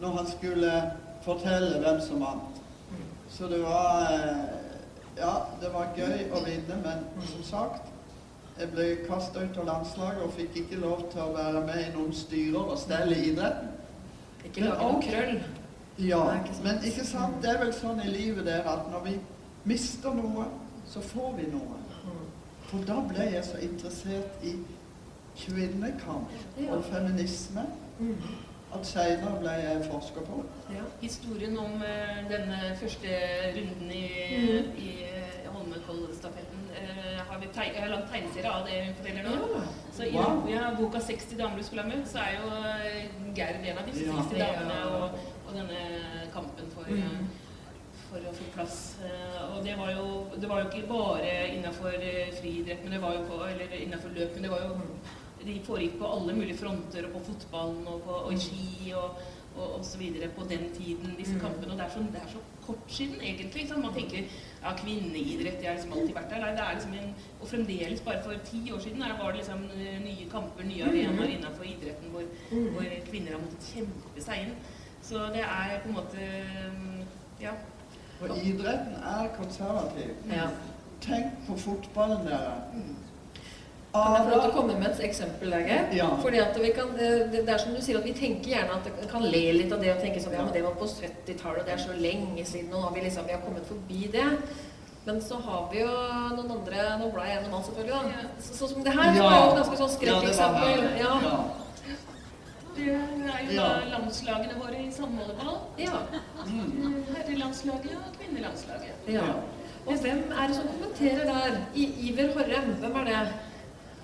[0.00, 0.72] når han skulle
[1.24, 2.60] fortelle hvem som vant.
[3.30, 4.69] Så det var eh,
[5.20, 7.90] Ja, det var gøy å vinne, men som sagt
[8.60, 11.92] Jeg ble kasta ut av landslaget og fikk ikke lov til å være med i
[11.94, 13.70] noen styrer og stell i idretten.
[14.44, 15.38] Ikke lage noe krøll.
[16.00, 16.20] Ja,
[16.64, 17.38] men ikke sant?
[17.40, 19.14] Det er vel sånn i livet der at når vi
[19.68, 20.44] mister noe,
[20.88, 21.80] så får vi noe.
[22.70, 24.54] For da ble jeg så interessert i
[25.40, 26.32] kvinnekamp
[26.68, 27.64] og feminisme
[28.74, 30.44] at seinere ble jeg forsker på.
[30.70, 33.16] Ja, historien om uh, denne første
[33.56, 34.70] runden i, Mm.
[34.78, 39.34] i uh, Holmenkollstafetten uh, har vi Jeg har lagd tegneserie av det hun forteller nå.
[39.56, 39.64] Ja.
[39.96, 40.46] Så i Wow.
[40.48, 44.06] ja, boka '60 damer du skulle ha møtt', så er jo Gerd en av disse
[44.06, 44.12] Ja.
[44.22, 45.18] 60 damene og,
[45.48, 45.80] og denne
[46.32, 47.26] kampen for Mm.
[48.10, 48.96] for å få plass.
[49.54, 51.92] Og det var jo, det var jo ikke bare innafor
[52.40, 54.74] friidrett, men det var jo på, eller innenfor løp, men det var jo
[55.44, 59.14] De foregikk på alle mulige fronter, og på fotballen og på og i ski og,
[59.56, 61.40] og, og så videre på den tiden, disse Mm.
[61.40, 61.72] kampene.
[61.72, 63.64] Og det er, så, det er så kort siden, egentlig.
[63.68, 64.20] Sånn, man tenker
[64.62, 66.40] ja, kvinneidrett, det har liksom alltid vært der.
[66.44, 69.40] Nei, det er liksom en, og fremdeles, bare for ti år siden, der var det
[69.40, 72.22] liksom eh, nye kamper, nye arenaer innenfor idretten hvor,
[72.52, 72.68] Mm.
[72.74, 74.54] hvor kvinner har måttet kjempe seg inn.
[75.02, 76.30] Så det er på en måte
[76.76, 77.00] mm,
[77.40, 77.52] Ja.
[78.20, 80.10] Og idretten er konservativ.
[80.28, 80.50] Ja.
[81.00, 82.58] Tenk på fotballen, dere.
[83.92, 85.88] Kan jeg få lov til å komme med et eksempel, Geir?
[85.98, 86.08] Ja.
[86.22, 88.86] Fordi at vi kan, det, det er som du sier, at vi tenker gjerne at
[88.86, 91.64] vi kan le litt av det og tenke sånn Ja, men det var på 70-tallet,
[91.66, 94.28] det er så lenge siden, og nå har vi liksom vi har kommet forbi det.
[95.08, 95.88] Men så har vi jo
[96.36, 98.14] noen andre Nå ble jeg gjennom alt, selvfølgelig, da.
[98.14, 98.30] Ja.
[98.46, 100.70] Så, sånn som det her, det var jo et ganske sånn skrekkeksempel.
[100.70, 101.14] Ja, det Ja.
[101.26, 101.38] ja.
[102.76, 103.62] Det er jo Ja.
[103.66, 105.56] da landslagene våre i samholdeball.
[105.82, 105.98] Ja.
[106.46, 107.04] Mm.
[107.16, 109.08] Herrelandslaget og kvinnelandslaget.
[109.18, 109.26] ja.
[109.86, 111.56] Og hvem er det som kommenterer der?
[111.74, 113.28] I, Iver Horrem, hvem er det?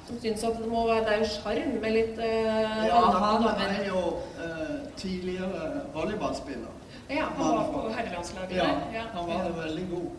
[0.06, 3.46] Som syns at det må være Det er jo sjarm med litt uh, ja, han
[3.64, 4.02] er jo
[4.38, 6.72] eh, tidligere volleyballspiller.
[7.10, 9.10] Ja, han var på herrelandslaget Ja, der.
[9.14, 10.10] han var veldig god.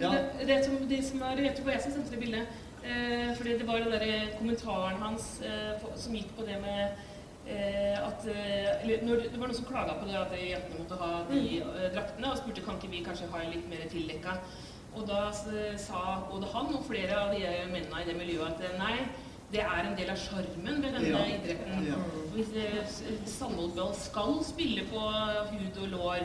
[0.00, 0.10] Ja.
[0.10, 2.58] Det, det, som, de som er, jeg tror jeg som sendte det bildet?
[2.80, 6.80] Eh, fordi det var den der kommentaren hans eh, som gikk på det med
[7.46, 11.10] eh, at eller når, Det var noen som klaga på det at jentene måtte ha
[11.28, 14.38] de eh, draktene, og spurte kan ikke vi kanskje ha litt mer tildekka.
[14.96, 15.30] Og da
[15.78, 18.96] sa både han og flere av de mennene i det miljøet at eh, nei,
[19.52, 21.24] det er en del av sjarmen ved denne Ja.
[21.26, 21.86] idretten.
[21.86, 21.98] Ja.
[22.34, 25.00] Hvis eh, skal spille på
[25.50, 26.24] hud og lår,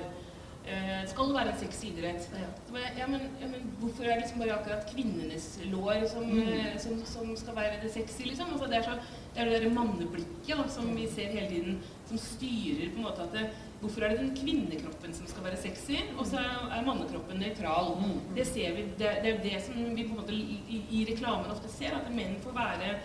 [0.67, 2.27] eh, skal det være en sexy idrett.
[2.33, 2.47] Ja.
[2.67, 6.23] Så bare, Ja, men, ja, men hvorfor er det liksom bare akkurat kvinnenes lår som,
[6.23, 6.79] Mm.
[6.79, 8.51] som, som skal være det sexy, liksom?
[8.53, 8.97] Altså, det er så,
[9.35, 13.03] det er det der manneblikket da, som vi ser hele tiden, som styrer på en
[13.03, 13.49] måte at det,
[13.81, 17.91] Hvorfor er det den kvinnekroppen som skal være sexy, og så er mannekroppen nøytral?
[18.01, 18.21] Mm.
[18.37, 21.51] Det ser vi, det, det er det som vi på en måte i, i, reklamen
[21.51, 22.95] ofte ser, at menn får være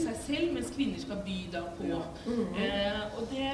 [0.00, 1.88] seg selv, mens kvinner skal by da på.
[1.90, 2.00] Ja.
[2.62, 3.50] Eh, og det,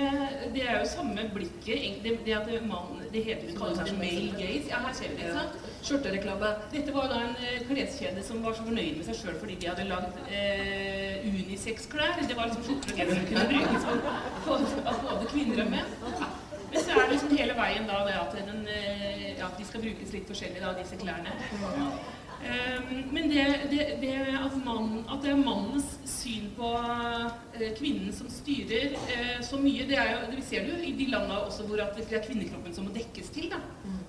[0.55, 2.03] det er jo samme blikket.
[2.05, 4.69] Det, det at mann Det heter det kalles det male gaze.
[4.71, 5.29] Ja, her ser vi det.
[5.29, 5.43] ikke Ja.
[5.43, 5.67] sant?
[5.89, 6.49] Skjortereklame.
[6.73, 9.69] Dette var da en eh, kleskjede som var så fornøyd med seg sjøl fordi de
[9.71, 12.19] hadde lagd eh, unisex-klær.
[12.29, 15.97] Det var liksom skjorter og genser som kunne brukes av både, kvinner og menn.
[16.69, 19.65] Men så er det liksom hele veien da det at, den, eh, ja, at de
[19.65, 21.33] skal brukes litt forskjellig, da, disse klærne.
[22.39, 28.13] Um, men det, det, det at, man, at det er mannens syn på eh, kvinnen
[28.15, 31.41] som styrer eh, så mye, det er jo, Vi ser det jo i de landene
[31.49, 33.51] også hvor det er kvinnekroppen som må dekkes til.
[33.51, 33.59] da.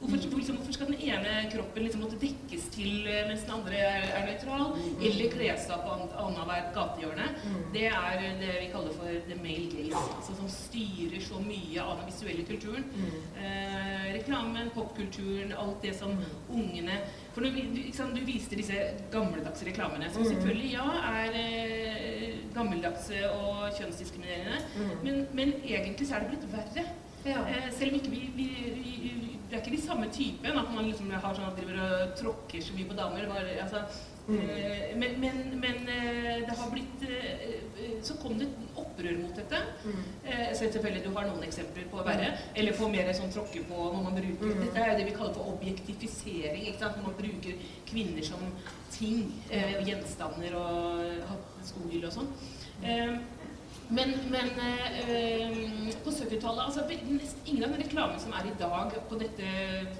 [0.09, 3.53] Hvorfor, hvor liksom, hvorfor skal den ene kroppen liksom måtte dekkes til eh, mens den
[3.55, 4.65] andre er, er nøytral?
[5.05, 7.27] Eller kles av på an- annethvert gatehjørne?
[7.75, 10.03] Det er det vi kaller for the male gaze.
[10.17, 12.85] Altså som styrer så mye av den visuelle kulturen.
[13.37, 16.15] Eh, reklamen, popkulturen, alt det som
[16.49, 16.99] ungene
[17.35, 18.75] For når vi, du, sant, du viste disse
[19.13, 24.57] gammeldagse reklamene, som selvfølgelig ja er eh, gammeldagse og kjønnsdiskriminerende,
[25.05, 26.83] men, men egentlig så er det blitt verre.
[27.27, 27.43] Ja.
[27.51, 28.47] Eh, selv om ikke vi, vi,
[28.81, 32.11] vi Det er ikke de samme typen, at man liksom har sånn at driver og
[32.19, 33.25] tråkker så mye på damer.
[33.31, 33.81] Bare, altså,
[34.27, 34.43] mm.
[35.01, 39.33] Men, men, men eh, det har blitt eh, eh, Så kom det et opprør mot
[39.35, 39.61] dette.
[39.85, 40.03] Mm.
[40.53, 42.29] Så selvfølgelig du har noen eksempler på verre.
[42.55, 45.55] Eller på mer sånn tråkke på når man bruker Dette er det vi kaller for
[45.55, 46.67] objektifisering.
[46.69, 47.01] ikke sant?
[47.01, 48.45] Når man bruker kvinner som
[48.93, 49.33] ting.
[49.49, 51.35] eh, Gjenstander og
[51.65, 52.31] skohylle og sånn.
[53.89, 58.93] Men, men eh, på 70-tallet altså, nesten Ingen av den reklamen som er i dag
[59.09, 59.53] på dette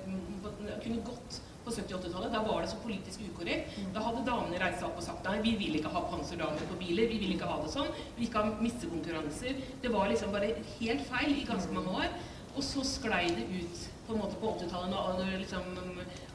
[0.06, 0.52] mm, på,
[0.84, 2.30] kunne gått på 70-80-tallet.
[2.34, 3.80] Da var det så politisk ukorrekt.
[3.96, 6.78] Da hadde damene reist seg opp og sagt nei, vi vil ikke ha panserdamer på
[6.80, 7.10] biler.
[7.10, 7.90] Vi vil ikke ha det sånn.
[8.14, 9.64] Vi vil ikke ha missekonkurranser.
[9.82, 12.14] Det var liksom bare helt feil i ganske mange år.
[12.56, 15.68] Og så sklei det ut på en måte på 80-tallet, når liksom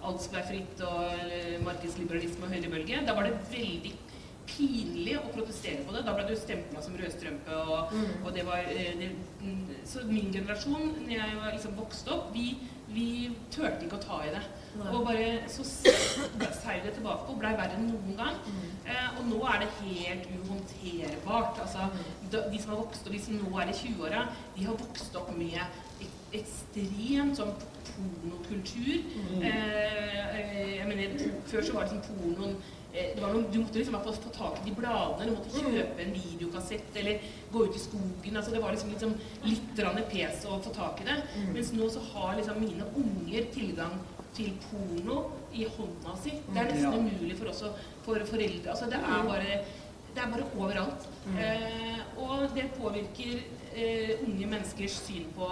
[0.07, 1.33] alt ble fritt og
[1.67, 3.03] markedsliberalisme og høyrebølge.
[3.07, 3.95] Da var det veldig
[4.49, 6.03] pinlig å protestere på det.
[6.07, 7.57] Da ble du stempla som rødstrømpe.
[7.65, 12.13] Og, og det var eh, det, mm, Så min generasjon, når jeg var liksom vokste
[12.15, 12.51] opp, vi,
[12.95, 13.09] vi
[13.53, 14.45] turte ikke å ta i det.
[14.91, 18.39] Og bare så seiv det tilbake og blei verre enn noen gang.
[18.85, 21.61] Eh, og nå er det helt uhåndterbart.
[21.63, 21.87] Altså,
[22.33, 24.25] de, de som har vokst opp, de som nå er i 20-åra,
[24.57, 27.55] de har vokst opp med ek- ekstremt sånn
[27.95, 29.05] pornokultur.
[29.31, 29.43] Mm.
[29.47, 32.84] eh, jeg mener, før så var det sånn pornoen eh, det
[33.21, 37.21] noen, Du måtte liksom ta tak i de bladene, du måtte kjøpe en videokassett eller
[37.53, 38.37] gå ut i skogen.
[38.37, 39.15] altså Det var liksom, liksom
[39.45, 41.17] litt pes å få tak i det.
[41.53, 43.99] Mens nå så har liksom mine unger tilgang
[44.35, 46.31] til porno i hånda si.
[46.53, 46.91] Det er nesten Ja.
[46.99, 47.63] umulig for oss
[48.05, 48.71] for foreldre.
[48.71, 49.65] altså Det er bare,
[50.15, 51.07] det er bare overalt.
[51.39, 53.43] Eh, og det påvirker
[53.75, 55.49] eh, unge menneskers syn på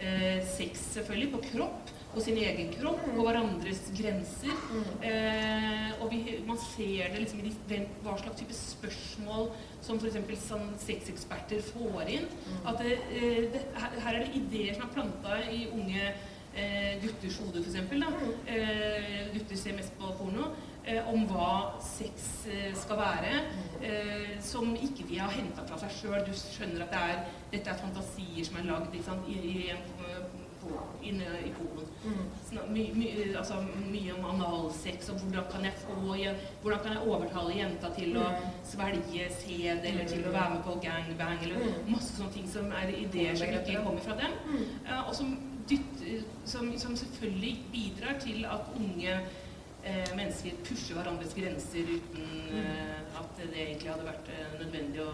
[0.00, 4.52] eh, sex, selvfølgelig, på kropp, på sin egen kropp, på hverandres grenser.
[5.04, 9.50] Eh, og vi, man ser det liksom i den, hva slags type spørsmål
[9.84, 10.20] som f.eks.
[10.44, 12.28] Sånn sexeksperter får inn.
[12.64, 16.94] At det, eh, det, her, her er det ideer som er planta i unge eh,
[17.02, 17.82] gutters hode, f.eks.
[18.54, 20.52] Eh, gutter ser mest på porno.
[20.84, 23.38] Eh, om hva sex eh, skal være,
[23.80, 26.18] eh, som ikke de har henta fra seg sjøl.
[26.26, 27.22] Du skjønner at det er,
[27.54, 29.00] dette er fantasier som er lagd i,
[29.32, 31.88] i, i, i pornoen.
[32.04, 35.94] Sånn, my, my, altså, mye om analsex og hvordan kan jeg få
[36.62, 38.26] Hvordan kan jeg overtale jenta til å
[38.66, 42.92] svelge sæd eller til å være med på gangbang eller masse sånne ting som er
[42.92, 44.36] ideer som ikke kommer fra dem.
[44.84, 45.32] Eh, og som,
[45.70, 46.04] dytt,
[46.44, 53.36] som, som selvfølgelig bidrar til at unge eh, mennesker pusher hverandres grenser uten eh, at
[53.40, 55.12] det egentlig hadde vært eh, nødvendig å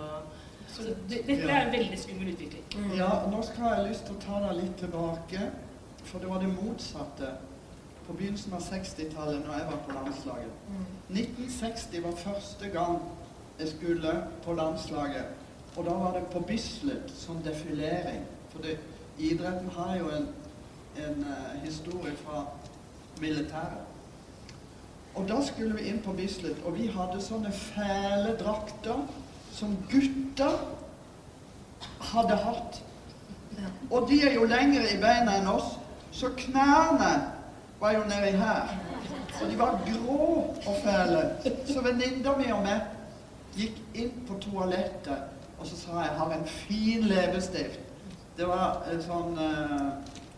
[0.71, 2.93] Så det, dette er en veldig skummel utvikling.
[2.95, 5.49] Ja, nå skal jeg lyst til å ta deg litt tilbake,
[6.05, 7.33] for det var det motsatte
[8.07, 10.55] på begynnelsen av 60-tallet når jeg var på landslaget.
[11.11, 12.97] 1960 var første gang
[13.61, 15.27] jeg skulle på landslaget,
[15.77, 18.25] og da var det på Bislett som defilering.
[18.51, 18.79] For det,
[19.19, 20.29] idretten har jo en,
[20.99, 22.45] en uh, historie fra
[23.21, 23.87] militæret.
[25.15, 29.05] Og da skulle vi inn på Bislett, og vi hadde sånne fæle drakter
[29.53, 30.59] som gutter
[32.11, 32.83] hadde hatt.
[33.91, 35.77] Og de er jo lengre i beina enn oss,
[36.13, 37.11] så knærne
[37.81, 38.79] var jo nedi her.
[39.43, 41.31] Og de var grå og fæle.
[41.67, 42.81] Så venninna mi og meg
[43.57, 45.23] gikk inn på toalettet,
[45.59, 47.81] og så sa jeg 'jeg har en fin leppestift'.
[48.37, 49.91] Det var en sånn eh,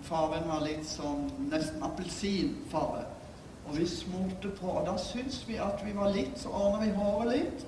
[0.03, 3.05] Fargen var litt sånn nesten appelsinfarge.
[3.69, 6.91] Og vi smurte på, og da syns vi at vi var litt Så ordna vi
[6.91, 7.67] håret litt.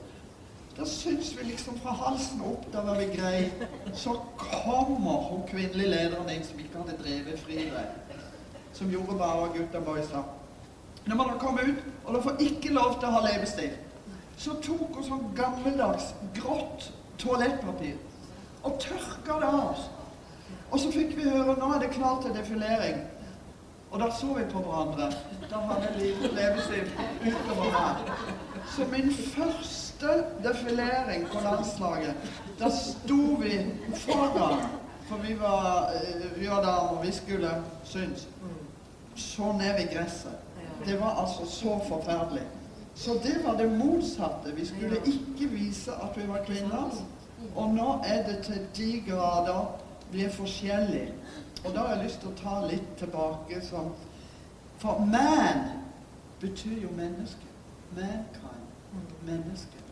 [0.77, 3.51] Da syns vi liksom fra halsen opp, da var vi greie.
[3.95, 8.17] Så kommer hun kvinnelige lederen inn som ikke hadde drevet friidrett.
[8.75, 10.25] Som gjorde bare gutta boysa.
[11.07, 13.81] Når man har kommet ut, og dere får ikke lov til å ha leppestift,
[14.37, 16.89] så tok hun sånn gammeldags grått
[17.23, 17.95] toalettpapir
[18.65, 19.85] og tørka det av oss.
[20.73, 23.05] Og så fikk vi høre nå er det klart til defilering.
[23.93, 25.13] Og da så vi på hverandre.
[25.51, 28.15] Da hadde jeg liten leppestift utover her.
[28.75, 29.84] Så min første
[30.43, 32.15] defilering på landslaget,
[32.59, 34.59] da sto vi foran.
[35.09, 37.51] For vi var, eh, vi var damer, vi skulle
[37.85, 38.29] synes.
[39.15, 40.39] Så ned i gresset.
[40.87, 42.43] Det var altså så forferdelig.
[42.95, 44.55] Så det var det motsatte.
[44.55, 46.91] Vi skulle ikke vise at vi var kvinner.
[47.57, 49.81] Og nå er det til de grader
[50.13, 51.15] vi er forskjellige.
[51.65, 53.93] Og da har jeg lyst til å ta litt tilbake som
[54.79, 55.61] For man
[56.41, 57.47] betyr jo menneske.
[57.97, 58.65] Mankind.
[59.27, 59.84] Menneske.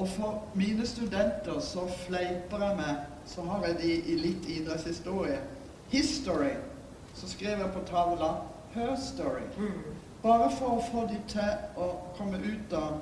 [0.00, 2.94] Og for mine studenter så fleiper jeg med
[3.26, 5.40] Så har jeg de i litt idrettshistorie.
[5.88, 6.54] History.
[7.14, 8.30] Så skrev jeg på tavla
[8.72, 9.44] her story.
[10.22, 12.96] Bare for å få de til å komme ut av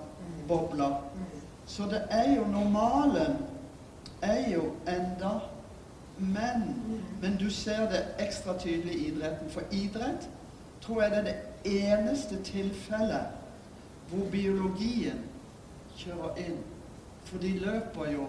[0.49, 0.89] bobla.
[1.67, 3.39] Så det er jo normalen
[4.23, 5.31] er jo enda
[6.19, 6.67] men.
[7.23, 9.51] Men du ser det ekstra tydelig i idretten.
[9.51, 10.29] For idrett
[10.83, 11.39] tror jeg det er det
[11.79, 13.39] eneste tilfellet
[14.11, 15.23] hvor biologien
[15.97, 16.59] kjører inn.
[17.29, 18.27] For de løper jo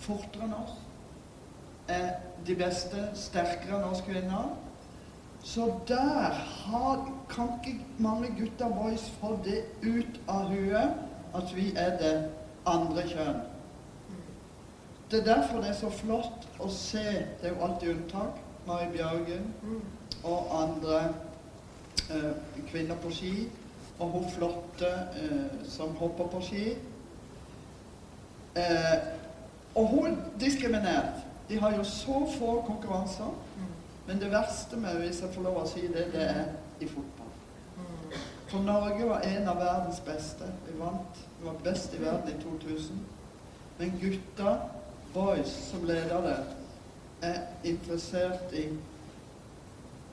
[0.00, 0.76] fortere enn oss.
[1.92, 2.14] Er
[2.46, 4.54] de beste sterkere enn oss kvinner.
[5.44, 11.66] Så der har, kan ikke mange gutter boys få det ut av huet at vi
[11.76, 12.14] er det
[12.66, 13.42] andre kjønn.
[15.10, 18.40] Det er derfor det er så flott å se Det er jo alltid unntak.
[18.64, 19.50] Mari Bjørgen
[20.24, 21.00] og andre
[22.08, 22.32] eh,
[22.70, 23.34] kvinner på ski.
[23.98, 24.88] Og hun flotte
[25.20, 26.64] eh, som hopper på ski.
[28.56, 28.98] Eh,
[29.74, 31.24] og hun er diskriminert.
[31.48, 33.34] De har jo så få konkurranser.
[34.06, 36.44] Men det verste med, hvis jeg får lov å si det, det er
[36.80, 37.30] i fotball.
[38.48, 40.48] For Norge var en av verdens beste.
[40.66, 41.20] Vi vant.
[41.40, 43.00] Vi var best i verden i 2000.
[43.78, 44.58] Men gutta,
[45.14, 46.36] boys, som leder det,
[47.22, 48.68] er interessert i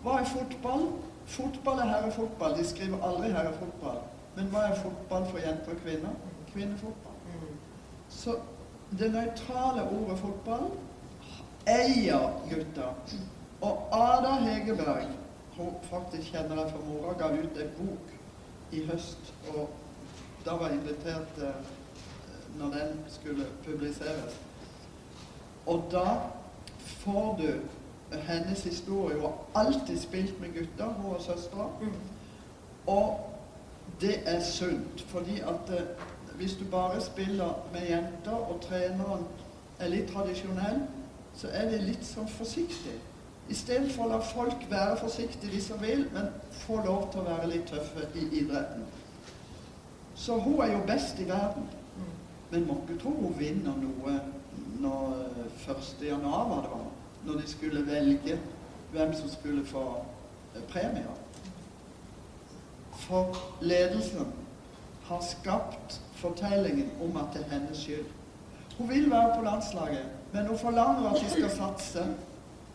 [0.02, 0.88] Hva er fotball?
[1.30, 2.56] Fotball er herrefotball.
[2.58, 4.00] De skriver aldri herrefotball.
[4.36, 6.16] Men hva er fotball for jenter og kvinner?
[6.54, 7.11] Kvinnefotball.
[8.24, 8.36] Så
[9.00, 10.68] det nøytrale ordet fotball
[11.68, 12.92] eier gutta.
[13.62, 15.08] Og Ada Hegerberg,
[15.58, 18.14] hun faktisk kjenner jeg fra mora, ga ut en bok
[18.72, 19.34] i høst.
[19.56, 19.70] Og
[20.46, 21.74] da var jeg invitert eh,
[22.60, 24.38] når den skulle publiseres.
[25.66, 26.06] Og da
[26.86, 29.18] får du hennes historie.
[29.18, 31.70] Hun har alltid spilt med gutter, hun og søstera.
[32.88, 33.20] Og
[34.02, 35.88] det er sunt, fordi at eh,
[36.42, 39.26] hvis du bare spiller med jenter, og treneren
[39.80, 40.80] er litt tradisjonell,
[41.38, 42.96] så er det litt sånn forsiktig.
[43.52, 46.32] Istedenfor å la folk være forsiktige de vil, men
[46.64, 48.88] få lov til å være litt tøffe i idretten.
[50.16, 51.70] Så hun er jo best i verden.
[52.52, 54.18] Men må ikke tro hun vinner noe
[54.82, 55.14] når
[55.70, 55.94] 1.
[56.04, 56.82] januar var det
[57.26, 58.40] når de skulle velge
[58.92, 59.84] hvem som skulle få
[60.56, 61.14] eh, premier.
[63.06, 64.34] For ledelsen
[65.06, 68.10] har skapt fortellingen om at det er hennes skyld.
[68.78, 72.06] Hun vil være på landslaget, men hun forlanger at de skal satse.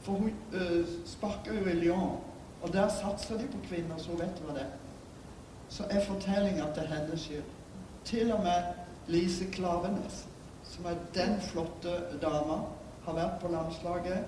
[0.03, 2.16] For hun øh, sparker jo i Lyon,
[2.62, 4.74] og der satser de på kvinner, så hun vet hva det er.
[5.68, 6.01] Så er
[6.74, 7.42] det er hennes skyld.
[8.05, 8.62] Til og med
[9.07, 10.26] Lise Klavenes,
[10.62, 12.61] som er den flotte dama,
[13.05, 14.24] har vært på landslaget,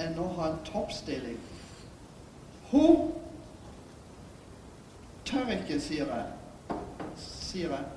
[0.00, 1.38] ennå har en toppstilling.
[2.70, 3.12] Hun
[5.24, 6.26] tør ikke, sier jeg,
[7.16, 7.95] sier jeg,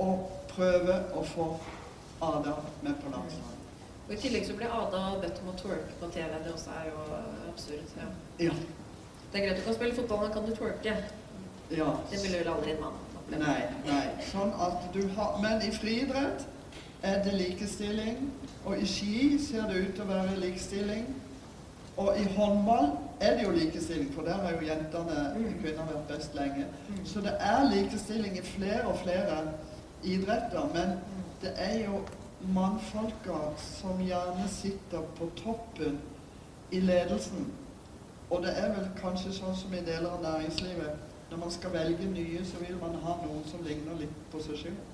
[0.00, 0.08] å
[0.54, 1.46] prøve å få
[2.20, 3.60] Ada med på landslaget.
[4.08, 6.32] Og I tillegg så ble Ada bedt om å twerke på TV.
[6.44, 7.04] Det også er jo
[7.52, 7.94] absurd.
[7.96, 8.08] Ja.
[8.48, 8.56] Ja.
[9.32, 10.96] Det er greit du kan spille fotball, men kan du twerke?
[11.70, 11.90] ja.
[12.10, 13.44] Det ville vel aldri en mann oppleve.
[13.44, 14.04] Nei, nei.
[14.32, 16.46] Sånn at du har Men i friidrett
[17.02, 18.30] er det likestilling.
[18.64, 21.06] Og i ski ser det ut til å være likestilling.
[21.96, 22.90] Og i håndball
[23.20, 25.24] er det jo likestilling, for der har jo jentene
[25.62, 26.66] kvinner vært best lenge.
[27.04, 29.40] Så det er likestilling i flere og flere
[30.02, 30.68] idretter.
[30.74, 30.98] Men
[31.42, 32.02] det er jo
[32.54, 36.00] mannfolka som gjerne sitter på toppen
[36.70, 37.50] i ledelsen.
[38.30, 41.06] Og det er vel kanskje sånn som i deler av næringslivet.
[41.30, 44.58] Når man skal velge nye, så vil man ha noen som ligner litt på seg
[44.64, 44.86] selv.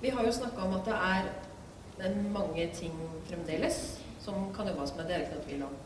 [0.00, 2.94] Vi har jo snakka om at det er mange ting
[3.26, 5.06] fremdeles som kan jobbes med.
[5.06, 5.76] Det er ikke noe tvil om.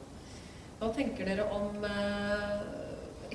[0.80, 2.89] Hva tenker dere om eh,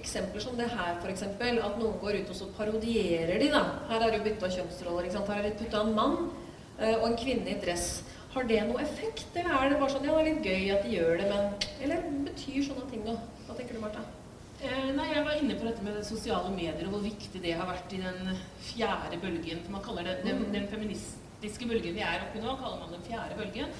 [0.05, 1.25] eksempler som det her, f.eks.?
[1.27, 3.63] At noen går ut og så parodierer de, da.
[3.89, 5.07] Her er jo bytta kjønnsroller.
[5.07, 5.31] ikke sant?
[5.33, 6.19] Her er det putta en mann
[6.79, 8.03] eh, og en kvinne i dress.
[8.35, 10.83] Har det noe effekt, eller er det bare sånn ja, det er litt gøy at
[10.83, 13.17] de gjør det, men Eller betyr sånne ting noe?
[13.47, 14.03] Hva tenker du, Martha?
[14.59, 17.67] Eh, nei, Jeg var inne på dette med sosiale medier og hvor viktig det har
[17.69, 18.33] vært i den
[18.63, 19.63] fjerde bølgen.
[19.63, 23.07] for Man kaller det den, den feministiske bølgen vi er oppi nå, kaller man den
[23.07, 23.71] fjerde bølgen.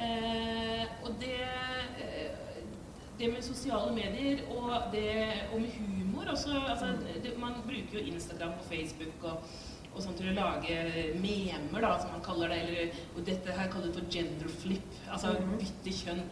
[0.00, 1.36] Eh, og det,
[2.00, 2.39] eh,
[3.20, 5.10] det med sosiale medier og, det,
[5.52, 6.86] og med humor også, altså,
[7.22, 9.42] det, Man bruker jo Instagram og Facebook og,
[9.90, 10.76] og sånn til å lage
[11.20, 12.60] memer, da, som man kaller det.
[12.64, 16.22] Eller, og dette her kaller vi for gender flip, altså bytte kjønn.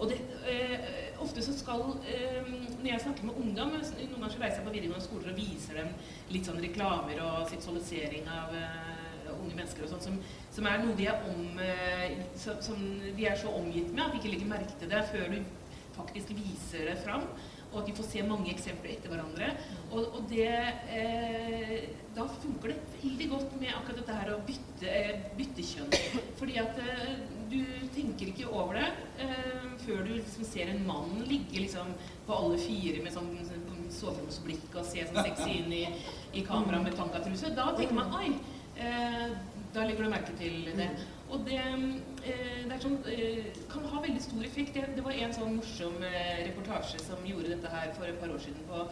[0.00, 0.16] Og det,
[0.48, 4.64] eh, ofte så skal eh, Når jeg snakker med ungdom Noen ganger så reiser jeg
[4.64, 5.90] på videregående skoler og viser dem
[6.32, 10.16] litt sånn reklamer og seksualisering av eh, unge mennesker og sånn, som,
[10.56, 14.14] som er noe de er, om, eh, som, som de er så omgitt med at
[14.14, 15.42] de ikke legger merke til det før du
[16.00, 17.26] faktisk viser det fram.
[17.70, 19.52] Og at de får se mange eksempler etter hverandre.
[19.92, 20.48] Og, og det
[20.90, 25.94] eh, Da funker det veldig godt med akkurat dette her å bytte, eh, bytte kjønn.
[26.40, 27.12] Fordi at eh,
[27.50, 27.60] du
[27.94, 28.88] tenker ikke over det
[29.22, 31.94] eh, før du liksom ser en mann ligge liksom
[32.26, 35.84] på alle fire med sånn, sånn soveromsblikk og se sånn sexy inn i,
[36.34, 37.54] i kamera med tangatruse.
[37.54, 38.34] Da tenker man oi.
[38.80, 39.30] Eh,
[39.74, 40.90] da legger du merke til det.
[41.30, 41.62] Og det,
[42.24, 44.74] det er sånn, eh, kan ha veldig stor effekt.
[44.74, 48.32] Det, det var en sånn morsom eh, reportasje som gjorde dette her for et par
[48.34, 48.82] år siden på,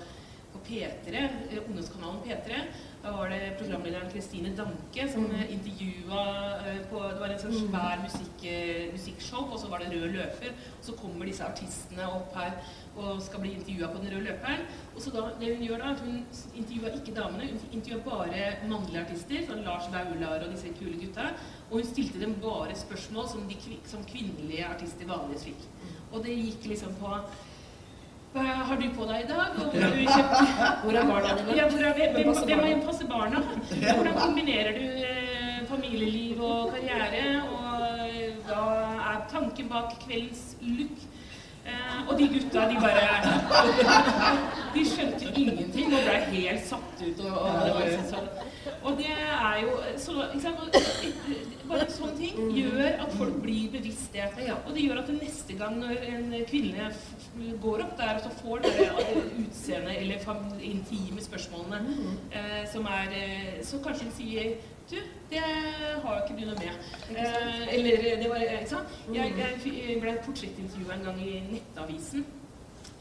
[0.55, 2.63] på P3, eh, ungdomskanalen P3.
[3.03, 5.35] Da var det programlederen Kristine Danke som Mm.
[5.37, 6.23] eh, intervjua
[6.67, 10.13] eh, på Det var en sånn svær musikk, eh, musikkshow, og så var det rød
[10.17, 10.51] løper.
[10.79, 12.57] Og så kommer disse artistene opp her
[12.99, 14.65] og skal bli intervjua på den røde løperen.
[14.95, 16.17] Og så da, det hun gjør da, at hun
[16.61, 21.29] intervjua ikke damene, hun intervjua bare mannlige artister, sånn Lars Vaular og disse kule gutta.
[21.69, 25.69] Og hun stilte dem bare spørsmål som, de, som kvinnelige artister vanligvis fikk.
[26.13, 27.15] Og det gikk liksom på
[28.33, 29.55] hva har du på deg i dag?
[29.57, 30.51] Og hvor du kjøpt
[30.83, 31.55] Hvor er barna dine?
[31.57, 33.41] Ja, hvor er, hvem, Hvem hvem passer barna?
[33.71, 37.23] Hvordan kombinerer du eh, familieliv og karriere?
[37.49, 38.67] Og eh, hva
[39.15, 41.09] er tanken bak kveldens look?
[41.69, 43.03] Eh, og de gutta, de bare
[44.75, 47.21] De skjønte ingenting og ble helt satt ut.
[47.25, 48.29] Og, og, det var liksom sånn.
[48.83, 50.17] og det er jo så,
[51.69, 54.29] Bare en sånn ting gjør at folk blir bevisst det.
[54.65, 56.89] Og det gjør at neste gang når en kvinne
[57.63, 58.89] går opp der og så får det
[59.45, 61.83] utseendet eller intime spørsmålene
[62.33, 64.57] eh, som er eh, Så kanskje hun sier
[64.91, 64.97] du,
[65.31, 65.43] det
[66.03, 66.91] har ikke du noe med.
[67.13, 68.99] Eh, eller det var Ikke sant?
[69.15, 69.33] Jeg,
[69.67, 72.27] jeg ble portrettintervjua en gang i Nettavisen.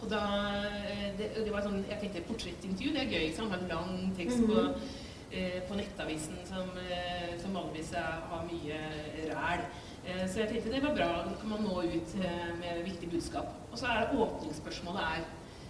[0.01, 0.21] Og da
[0.59, 3.27] eh, det, det var sånn, Jeg tenkte portrettintervju, det er gøy.
[3.29, 3.53] ikke sant?
[3.55, 4.65] Ha en lang tekst på,
[5.31, 8.81] eh, på Nettavisen som, eh, som vanligvis har mye
[9.31, 9.65] ræl.
[10.07, 11.09] Eh, så jeg tenkte det var bra.
[11.27, 13.49] Da kan man nå ut eh, med viktig budskap.
[13.71, 15.25] Og så er det åpningsspørsmålet er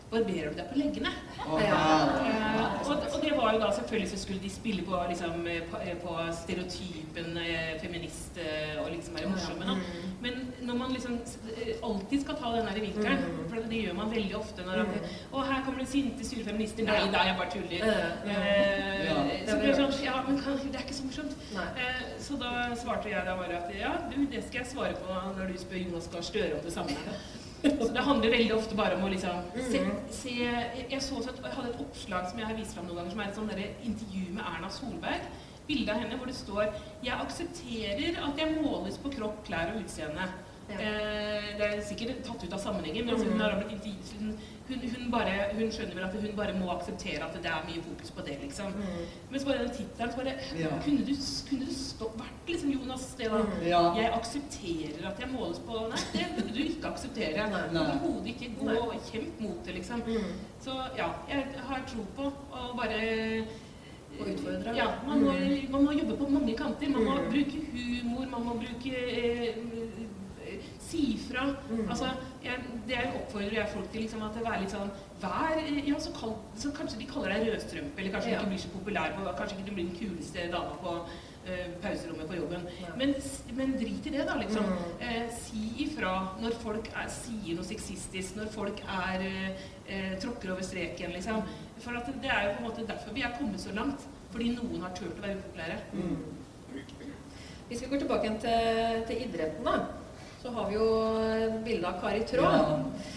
[0.08, 1.10] Barberer du deg på leggene?
[1.44, 2.88] Oh, Eh, herregud.
[2.88, 5.80] og, og det var jo da selvfølgelig så skulle de spille på, liksom, eh, på,
[5.84, 9.68] eh, på stereotypen eh, feminist eh, og liksom være morsomme.
[9.68, 9.76] Da.
[10.24, 10.40] Men
[10.70, 11.18] når man liksom
[11.58, 15.10] eh, alltid skal ta den der vinkelen, for det gjør man veldig ofte når man
[15.34, 16.88] Å, her kommer det sinte, sure feminister.
[16.88, 17.88] Nei da, jeg bare tuller.
[18.28, 19.18] Eh, Ja.
[19.48, 21.36] Så ble det sånn Ja, men det er ikke så morsomt.
[21.84, 25.20] Eh, så da svarte jeg da bare at ja, du, det skal jeg svare på
[25.38, 26.96] når du spør Jonas Gahr Støre om det samme.
[27.86, 29.82] Så det handler veldig ofte bare om å liksom se,
[30.14, 33.02] se jeg, så også et, jeg hadde et oppslag som jeg har vist fram noen
[33.02, 33.52] ganger, som er et sånn
[33.90, 35.30] intervju med Erna Solberg.
[35.68, 36.70] Bilde av henne hvor det står
[37.04, 40.30] 'Jeg aksepterer at jeg måles på kropp, klær og utseende'.
[40.70, 43.86] Eh, det er sikkert tatt ut av sammenhengen, men altså, hun, har blitt
[44.20, 44.34] hun,
[44.68, 48.12] hun, bare, hun skjønner vel at hun bare må akseptere at det er mye fokus
[48.12, 48.74] på det, liksom.
[49.32, 50.72] Men så bare den tittelen så bare Ja.
[50.84, 51.14] Kunne du,
[51.50, 53.40] kunne du stå, vært liksom Jonas det da?
[53.64, 53.82] Ja.
[53.96, 57.48] Jeg aksepterer at jeg måles på Nei, det burde du ikke akseptere.
[57.72, 58.52] Overhodet ikke.
[58.60, 60.04] Gå og kjemp mot det, liksom.
[60.68, 63.00] Så ja, jeg har tro på å bare
[64.20, 64.76] Og utfordre.
[64.76, 65.32] Ja, man må,
[65.72, 66.90] man må jobbe på mange kanter.
[66.90, 67.32] Man må Mm.
[67.32, 69.56] bruke humor, man må bruke eh,
[70.88, 71.42] Si fra.
[71.90, 72.10] Altså,
[72.44, 74.02] jeg, det oppfordrer jeg folk til.
[74.06, 75.58] Liksom, at det være litt sånn Vær
[75.88, 78.38] ja, så, kall, så kanskje de kaller deg rødstrømpe, eller kanskje Ja.
[78.38, 81.68] du ikke blir så populær, på, kanskje ikke du blir den kuleste dama på uh,
[81.82, 82.68] pauserommet på jobben.
[83.02, 84.70] Men, s- men drit i det, da, liksom.
[85.02, 86.12] Eh, si ifra
[86.44, 91.42] når folk er, sier noe sexistisk, når folk er eh, eh, tråkker over streken, liksom.
[91.82, 94.06] For at det er jo på en måte derfor vi er kommet så langt.
[94.32, 95.82] Fordi noen har turt å være upopulære.
[97.68, 99.80] Hvis vi går tilbake til, til idretten, da,
[100.42, 100.90] så har vi jo
[101.36, 102.52] et bilde av Kari Traa.
[102.58, 103.16] Ja.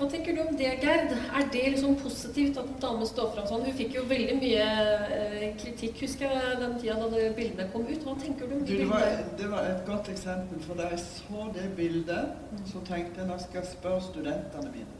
[0.00, 1.10] Hva tenker du om det, Gerd?
[1.12, 3.66] Er det liksom positivt at en dame står fram sånn?
[3.68, 4.68] Hun fikk jo veldig mye
[5.12, 8.06] eh, kritikk, husker jeg, den tida da de bildene kom ut.
[8.06, 9.04] Hva tenker du om Du, de det, var,
[9.36, 12.32] det var et godt eksempel, for da jeg så det bildet,
[12.72, 14.96] så tenkte jeg nå skal jeg spørre studentene mine.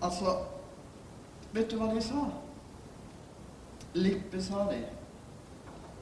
[0.00, 0.38] Altså
[1.52, 2.24] Vet du hva de sa?
[3.98, 4.80] Lippe, sa de.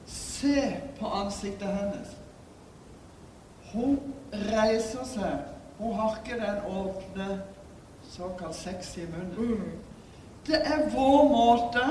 [0.07, 0.67] Se
[0.99, 2.11] på ansiktet hennes.
[3.73, 3.99] Hun
[4.49, 5.47] reiser seg.
[5.79, 7.27] Hun har ikke den åpne,
[8.09, 9.77] såkalt sexy munnen.
[10.47, 11.83] Det er vår måte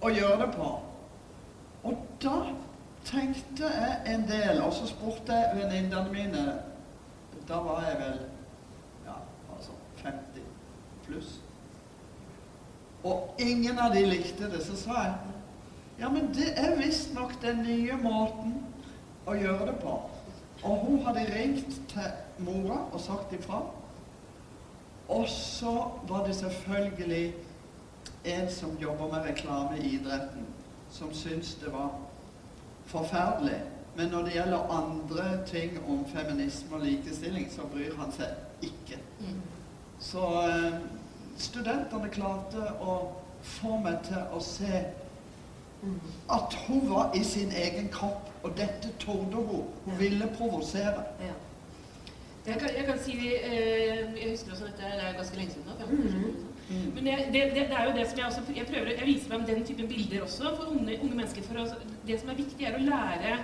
[0.00, 0.70] å gjøre det på.
[1.84, 2.38] Og da
[3.04, 6.44] tenkte jeg en del, og så spurte jeg venninnene mine
[7.44, 8.20] Da var jeg vel
[9.04, 9.18] ja,
[9.52, 10.46] altså 50
[11.04, 11.34] pluss.
[13.04, 14.62] Og ingen av de likte det.
[14.64, 15.34] Så sa jeg
[16.00, 18.56] ja, men det er visstnok den nye måten
[19.28, 19.98] å gjøre det på.
[20.64, 23.62] Og hun hadde ringt til mora og sagt ifra.
[25.08, 27.34] Og så var det selvfølgelig
[28.24, 30.46] en som jobber med reklame i idretten,
[30.90, 31.90] som syntes det var
[32.86, 33.62] forferdelig.
[33.96, 38.26] Men når det gjelder andre ting om feminisme og likestilling, så bryr han seg
[38.62, 38.98] ikke.
[40.00, 40.80] Så eh,
[41.38, 42.96] studentene klarte å
[43.42, 44.82] få meg til å se
[46.32, 49.64] at hun var i sin egen kropp, og dette torde hun.
[49.84, 51.04] Hun ville provosere.
[52.46, 55.64] Jeg kan, jeg kan si eh, Jeg husker også dette, det er ganske lenge siden
[55.78, 56.34] Da, 15 år siden.
[56.68, 56.90] Mm.
[56.94, 59.28] Men det, det, det, det er jo det som jeg også Jeg prøver, jeg viser
[59.30, 61.42] frem den typen bilder også for unge, unge mennesker.
[61.42, 61.64] For å,
[62.06, 63.38] det som er viktig, er å lære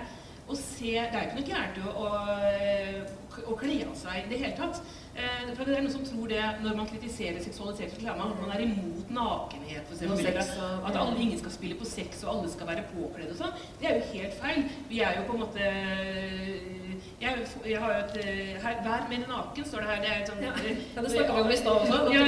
[0.51, 4.31] å se Det er ikke noe gærent i å, å, å kle av seg i
[4.31, 4.81] det hele tatt.
[5.11, 8.43] Eh, for det er noen som tror det når man kritiserer seksualisert reklame, man at
[8.45, 10.05] man er imot nakenhet, f.eks.
[10.07, 13.57] Eller at alle, ingen skal spille på sex, og alle skal være påkledd og sånn.
[13.81, 14.63] Det er jo helt feil.
[14.91, 15.71] Vi er jo på en måte
[17.21, 18.15] jeg, jeg har jo et
[18.63, 19.99] her, Vær mer naken, står det her.
[20.01, 21.99] Det er et sånt ja, Det snakka vi om i stad også.
[22.13, 22.23] Ja,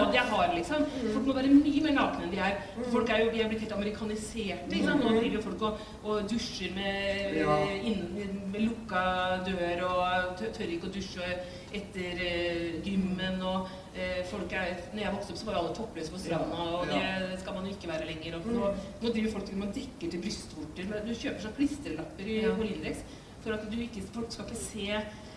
[0.00, 0.86] råd jeg har, liksom.
[1.14, 2.58] Folk må være mye mer nakne enn de er.
[2.90, 4.66] Folk er jo, Vi er blitt helt amerikaniserte.
[4.72, 5.04] ikke sant?
[5.04, 7.56] Nå driver jo folk og, og dusjer med, ja.
[7.92, 8.02] inn,
[8.50, 9.04] med lukka
[9.46, 11.30] dør og tør ikke å dusje
[11.72, 13.40] etter uh, gymmen.
[13.46, 16.68] og uh, folk er, når jeg vokste opp, så var jo alle toppløse på stranda,
[16.82, 18.40] og det skal man jo ikke være lenger.
[18.40, 20.94] Og nå, nå driver folk man dekker til brystvorter.
[21.06, 23.06] Du kjøper sånn klistrelapper i, på Lindex
[23.42, 24.88] for at du ikke, folk skal ikke se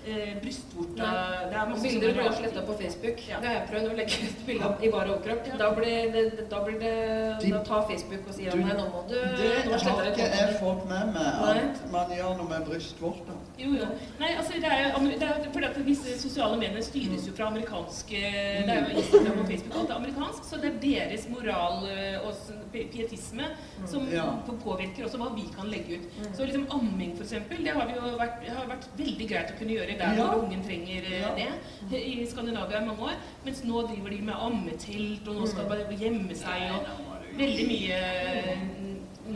[0.06, 1.10] eh, brystvorta
[1.50, 3.24] Det er masse Bilder blir sletta på Facebook.
[3.30, 3.40] Ja.
[3.42, 5.50] Det har jeg prøvd å legge ut bilde av i bar overkropp.
[5.50, 5.60] Ja.
[5.62, 6.94] Da, blir det, da blir det
[7.42, 10.86] de, Da tar Facebook og sier nei, nå må du Det har ikke jeg fått
[10.90, 13.38] med meg, at man gjør noe med brystvorta.
[13.62, 13.90] Jo, jo.
[14.20, 18.22] Nei, altså, det er, det er fordi at disse sosiale mediene styres jo fra amerikanske
[18.22, 22.18] Det er jo Instagram og Facebook, alt er amerikansk, så det er deres moral eh,
[22.26, 22.34] og
[22.74, 23.48] pietisme
[23.88, 24.26] som ja.
[24.64, 26.08] påvirker også hva vi kan legge ut.
[26.20, 26.32] Mm.
[26.36, 29.95] Så liksom amming, eksempel, det har, jo vært, har vært veldig greit å kunne gjøre
[30.00, 30.26] der ja.
[30.26, 31.52] hvor ungen trenger eh, ja.
[31.92, 32.02] det.
[32.02, 33.22] I Skandinavia i mange år.
[33.46, 35.70] Mens nå driver de med ammetelt, og nå skal mm.
[35.70, 38.02] bare gjemme seg, og veldig mye
[38.42, 38.68] eh,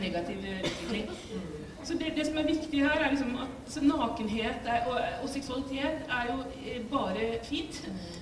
[0.00, 1.08] negativ utvikling.
[1.90, 6.04] Så det, det, som er viktig her, er liksom at nakenhet er, og, og, seksualitet
[6.06, 7.80] er jo eh, bare fint.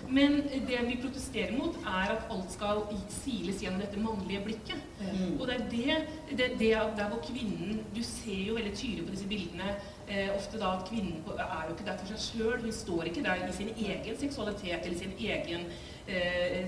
[0.08, 0.38] Men
[0.68, 2.80] det vi protesterer mot, er at alt skal
[3.12, 4.80] siles gjennom dette mannlige blikket.
[5.02, 5.34] Mm.
[5.36, 5.98] Og det er det,
[6.30, 9.68] det, det der hvor kvinnen Du ser jo veldig tydelig på disse bildene
[10.08, 12.58] eh, ofte da at kvinnen er jo ikke der for seg sjøl.
[12.64, 15.68] Hun står ikke der i sin egen seksualitet eller sin egen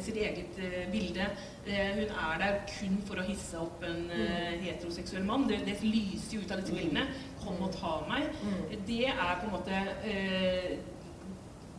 [0.04, 1.26] sitt eget eh, bilde.
[1.66, 4.62] Eh, hun er der kun for å hisse opp en eh, mm.
[4.64, 5.48] heteroseksuell mann.
[5.48, 6.80] Det, det, lyser jo ut av disse mm.
[6.80, 7.06] bildene.
[7.40, 8.30] 'Kom og ta meg'.
[8.44, 8.86] Mm.
[8.88, 10.72] Det er på en måte eh,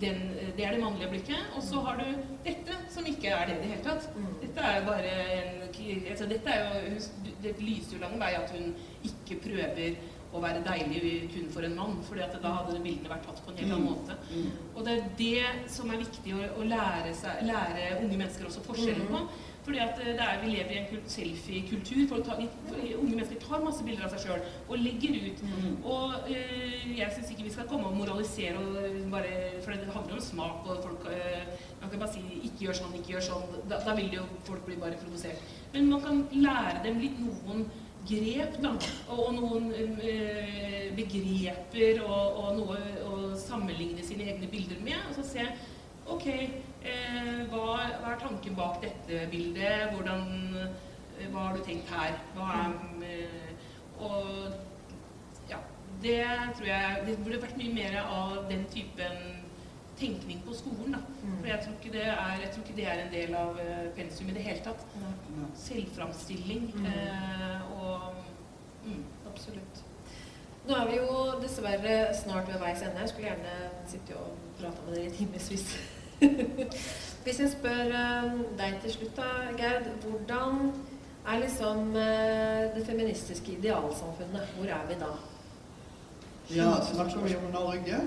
[0.02, 0.22] den,
[0.58, 1.42] det er det mannlige blikket.
[1.56, 2.06] Og så har du
[2.46, 4.08] dette, som ikke er det i det hele tatt.
[4.42, 5.58] Dette er jo bare en
[6.12, 6.98] altså dette er jo,
[7.42, 8.74] Det lyser jo lang vei at hun
[9.08, 9.96] ikke prøver
[10.32, 12.02] å være deilig kun for en mann.
[12.08, 13.92] for da hadde bildene vært tatt på en helt annen mm.
[13.92, 14.18] måte.
[14.32, 14.52] Mm.
[14.76, 18.64] Og det er det som er viktig å, å lære, seg, lære, unge mennesker også
[18.68, 19.16] forskjellen mm.
[19.16, 19.48] på.
[19.62, 22.16] Fordi at eh, er, Vi lever i en selfie-kultur.
[22.16, 25.44] Unge mennesker tar masse bilder av seg sjøl og legger ut.
[25.46, 25.76] Mm.
[25.84, 30.18] Og øh, jeg syns ikke vi skal komme og moralisere, og bare, for det handler
[30.18, 30.66] om smak.
[30.66, 33.70] og folk, øh, Man kan bare si 'ikke gjør sånn, ikke gjør sånn'.
[33.70, 35.40] Da, da vil jo folk bli bare provosert.
[35.74, 37.66] Men man kan lære dem litt noen
[38.08, 38.72] grep, da,
[39.14, 44.98] og noen eh, begreper og, og, noe å sammenligne sine egne bilder med.
[45.10, 45.46] Og så se
[46.12, 47.66] OK, eh, hva,
[48.02, 49.92] hva, er tanken bak dette bildet?
[49.94, 50.26] Hvordan,
[50.58, 52.18] eh, hva har du tenkt her?
[52.42, 52.76] Er
[53.06, 53.70] eh,
[54.02, 55.60] Og ja,
[56.02, 56.24] det
[56.58, 59.41] tror jeg Det burde vært mye mer av den typen
[60.02, 60.96] tenkning på skolen.
[60.96, 61.00] Da.
[61.24, 61.38] Mm.
[61.40, 63.86] For jeg tror, ikke det er, jeg tror ikke det er en del av uh,
[63.98, 64.86] pensum i det hele tatt.
[64.98, 65.48] Mm.
[65.66, 66.86] Selvframstilling mm.
[66.86, 68.14] uh, og
[68.86, 69.04] mm.
[69.32, 69.84] Absolutt.
[70.68, 73.02] Nå er vi jo dessverre snart ved veis ende.
[73.02, 75.68] Jeg skulle gjerne sitte og prate med dere i timevis.
[77.24, 79.90] Hvis jeg spør uh, deg til slutt, da, Gerd.
[80.06, 80.74] Hvordan
[81.32, 84.56] er liksom det feministiske idealsamfunnet?
[84.58, 85.12] Hvor er vi da?
[86.56, 88.00] Ja, Snakker vi om Norge?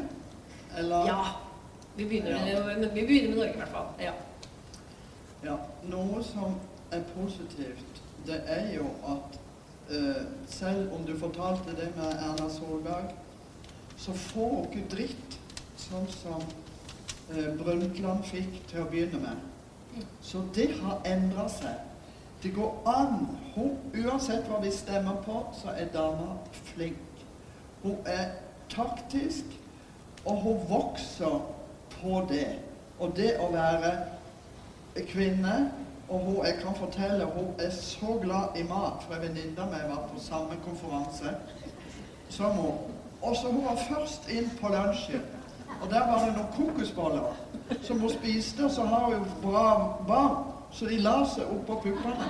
[0.79, 1.07] Eller?
[1.07, 1.21] Ja.
[1.97, 3.87] Vi begynner, med, vi begynner med Norge, i hvert fall.
[4.01, 4.13] Ja.
[5.45, 5.57] ja.
[5.87, 6.57] Noe som
[6.91, 9.39] er positivt, det er jo at
[9.91, 13.15] uh, selv om du fortalte det med Erna Solberg,
[13.97, 15.39] så får hun ikke dritt
[15.79, 16.43] sånn som
[17.31, 19.51] uh, Brundtland fikk til å begynne med.
[20.23, 21.79] Så det har endra seg.
[22.43, 23.29] Det går an.
[23.55, 26.41] Hun, uansett hva vi stemmer på, så er dama
[26.75, 27.27] flink.
[27.85, 28.35] Hun er
[28.73, 29.55] taktisk,
[30.25, 31.54] og hun vokser
[32.05, 32.47] på det.
[33.03, 33.97] Og det å være
[35.11, 35.57] kvinne
[36.09, 39.73] og hun, jeg kan fortelle hun er så glad i mat, for en venninne av
[39.73, 41.33] var på samme konferanse
[42.29, 42.77] som hun.
[43.23, 45.23] Og så hun var først inn på lunsjen.
[45.83, 47.33] Og der var det noen kokosboller
[47.83, 48.65] som hun spiste.
[48.65, 50.37] Og så har hun bra barn,
[50.73, 52.29] så de la seg oppå puppene.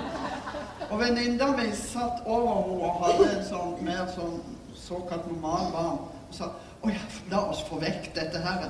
[0.91, 4.39] Og venninna mi satt over henne og hadde en sånn mer sånn
[4.79, 6.01] såkalt normal barn.
[6.29, 6.53] Og sa
[6.85, 8.69] å ja, la oss få vekk dette her.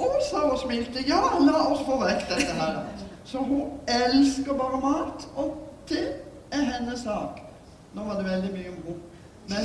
[0.00, 1.04] Å, sa hun og smilte.
[1.08, 2.80] Ja, la oss få vekk dette her.
[3.28, 6.06] Så hun elsker bare mat, og det
[6.50, 7.42] er hennes sak.
[7.94, 8.98] Nå var det veldig mye om henne.
[9.50, 9.64] Men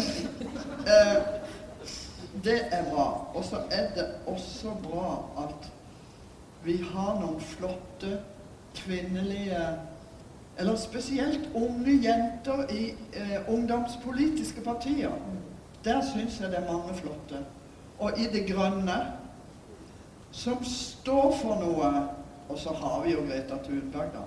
[0.92, 1.18] eh,
[2.44, 3.08] det er bra.
[3.34, 5.10] Og så er det også bra
[5.46, 5.72] at
[6.66, 8.20] vi har noen flotte
[8.76, 9.68] kvinnelige
[10.58, 15.12] Eller spesielt unge jenter i eh, ungdomspolitiske partier.
[15.84, 17.42] Der syns jeg det er mange flotte.
[18.00, 18.96] Og i det grønne,
[20.36, 21.92] som står for noe
[22.46, 24.22] Og så har vi jo Greta Thunberg, da.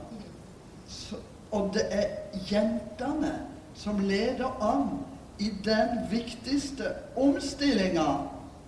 [0.88, 1.20] Så,
[1.54, 2.08] og det er
[2.50, 3.30] jentene
[3.78, 5.04] som leder an
[5.38, 8.08] i den viktigste omstillinga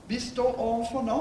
[0.07, 1.18] vi står overfor nå.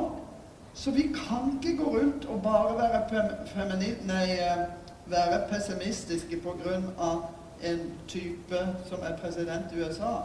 [0.73, 4.63] Så vi kan ikke gå rundt og bare være, nei, eh,
[5.05, 7.17] være pessimistiske pga.
[7.63, 8.59] en type
[8.89, 10.21] som er president i USA.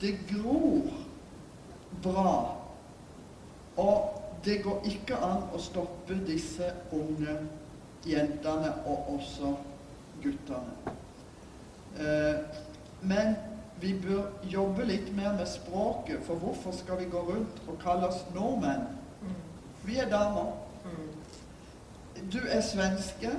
[0.00, 0.80] Det gror
[2.02, 2.56] bra.
[3.76, 7.36] Og det går ikke an å stoppe disse unge
[8.06, 9.54] jentene, og også
[10.22, 10.96] guttene.
[12.00, 12.40] Eh,
[13.00, 13.36] men
[13.80, 14.22] vi bør
[14.52, 18.88] jobbe litt mer med språket, for hvorfor skal vi gå rundt og kalle oss nordmenn?
[19.84, 20.52] Vi er damer.
[22.32, 23.30] Du er svenske,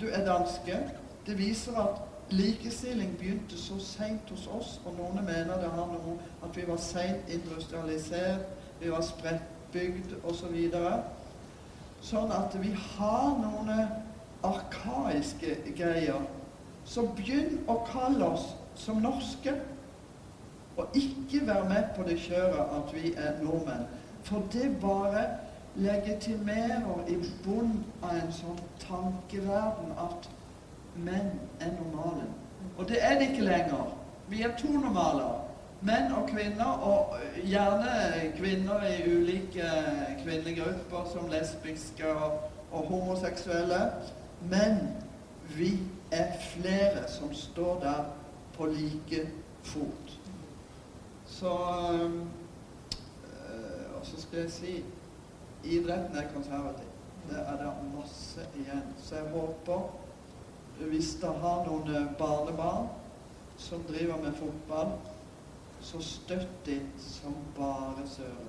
[0.00, 0.78] du er danske.
[1.26, 2.00] Det viser at
[2.30, 6.80] likestilling begynte så seint hos oss, og noen mener det har noe at vi var
[6.80, 8.46] seint industrialisert,
[8.80, 9.04] vi var
[9.70, 10.56] spredtbygd osv.
[12.02, 13.70] Sånn at vi har noen
[14.42, 16.22] arkaiske greier.
[16.84, 19.54] Så begynn å kalle oss som norske,
[20.76, 23.86] og ikke være med på det kjøret at vi er nordmenn.
[24.24, 25.26] For det bare
[25.76, 30.30] legitimerer i bunn av en sånn tankeverden at
[30.96, 32.26] menn er normale.
[32.78, 33.92] Og det er det ikke lenger.
[34.30, 35.49] Vi er to normaler.
[35.82, 39.68] Menn og kvinner, og gjerne kvinner i ulike
[40.22, 43.80] kvinnegrupper, som lesbiske og, og homoseksuelle.
[44.50, 44.76] Men
[45.56, 45.78] vi
[46.12, 48.04] er flere som står der
[48.56, 49.28] på like
[49.62, 50.18] fot.
[51.26, 51.56] Så
[51.94, 52.20] øh,
[54.00, 54.84] Og så skal jeg si
[55.64, 56.88] idretten er konservativ.
[57.28, 58.94] Det er det masse igjen.
[58.98, 59.80] Så jeg håper,
[60.88, 62.88] hvis det har noen eh, barnebarn
[63.58, 64.94] som driver med fotball,
[65.82, 68.48] så støtt de som bare søren.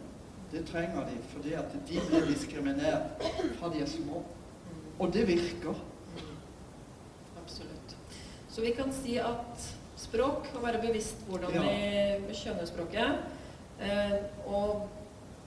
[0.52, 3.24] Det trenger de, fordi at de blir diskriminert
[3.60, 4.24] fra de er små.
[5.00, 5.78] Og det virker.
[7.44, 7.96] Absolutt.
[8.50, 11.64] Så vi kan si at språk, å være bevisst hvordan ja.
[12.28, 13.24] vi skjønner språket,
[13.80, 14.90] eh, og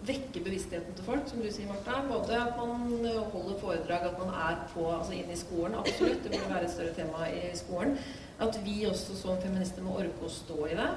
[0.05, 2.01] vekke bevisstheten til folk, som du sier, Martha.
[2.09, 5.76] Både at man holder foredrag, at man er på, altså inn i skolen.
[5.80, 7.97] Absolutt, det burde være et større tema i skolen.
[8.41, 10.91] At vi også som feminister må orke å stå i det,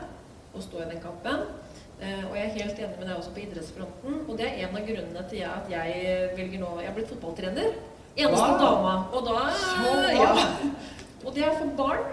[0.57, 1.47] og stå i den kampen.
[1.97, 4.19] Eh, og jeg er helt enig med deg også på idrettsfronten.
[4.27, 7.73] Og det er en av grunnene til at jeg velger nå Jeg har blitt fotballtrener.
[8.17, 8.61] Eneste wow.
[8.61, 8.93] dama.
[9.13, 9.39] Og da
[10.13, 10.31] ja.
[11.25, 12.07] Og det er for barn.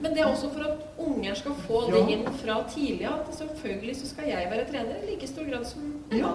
[0.00, 3.96] Men det er også for at unger skal få det inn fra tidlig at selvfølgelig
[3.98, 6.30] så skal jeg være trener i like stor grad som en ja.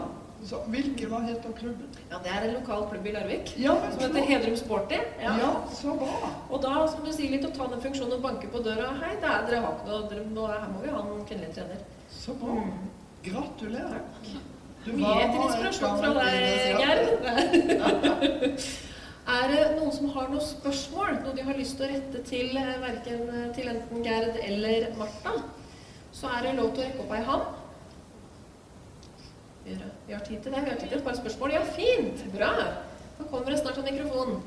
[0.45, 1.87] Så hvilken hva heter klubben?
[2.11, 4.99] Ja, Det er en lokal klubb i Larvik ja, som heter Hedrum Sporty.
[5.21, 5.37] Ja.
[5.41, 5.51] ja.
[5.73, 6.29] så bra.
[6.49, 8.91] Og da som du sier litt å ta den funksjonen og banke på døra.
[9.01, 11.81] Hei, det er, dere har ikke noe, dere her må vi ha en kvinnelig trener.
[12.13, 12.59] Så bra.
[12.61, 12.91] Mm.
[13.25, 14.03] Gratulerer.
[14.85, 17.07] Du Mye etter inspirasjon fra deg, Gerd.
[19.25, 22.51] Er det noen som har noen spørsmål, noe de har lyst til å rette til,
[22.61, 25.33] eh, verken, eh, til enten Gerd eller Martha,
[26.13, 27.47] så er det lov til å rekke opp ei hånd.
[29.65, 30.61] Vi har tid til det.
[30.65, 31.51] Vi har tid til et par spørsmål.
[31.51, 32.25] Ja, fint!
[32.37, 32.51] Bra!
[33.17, 34.43] Da kommer det snart en mikrofon.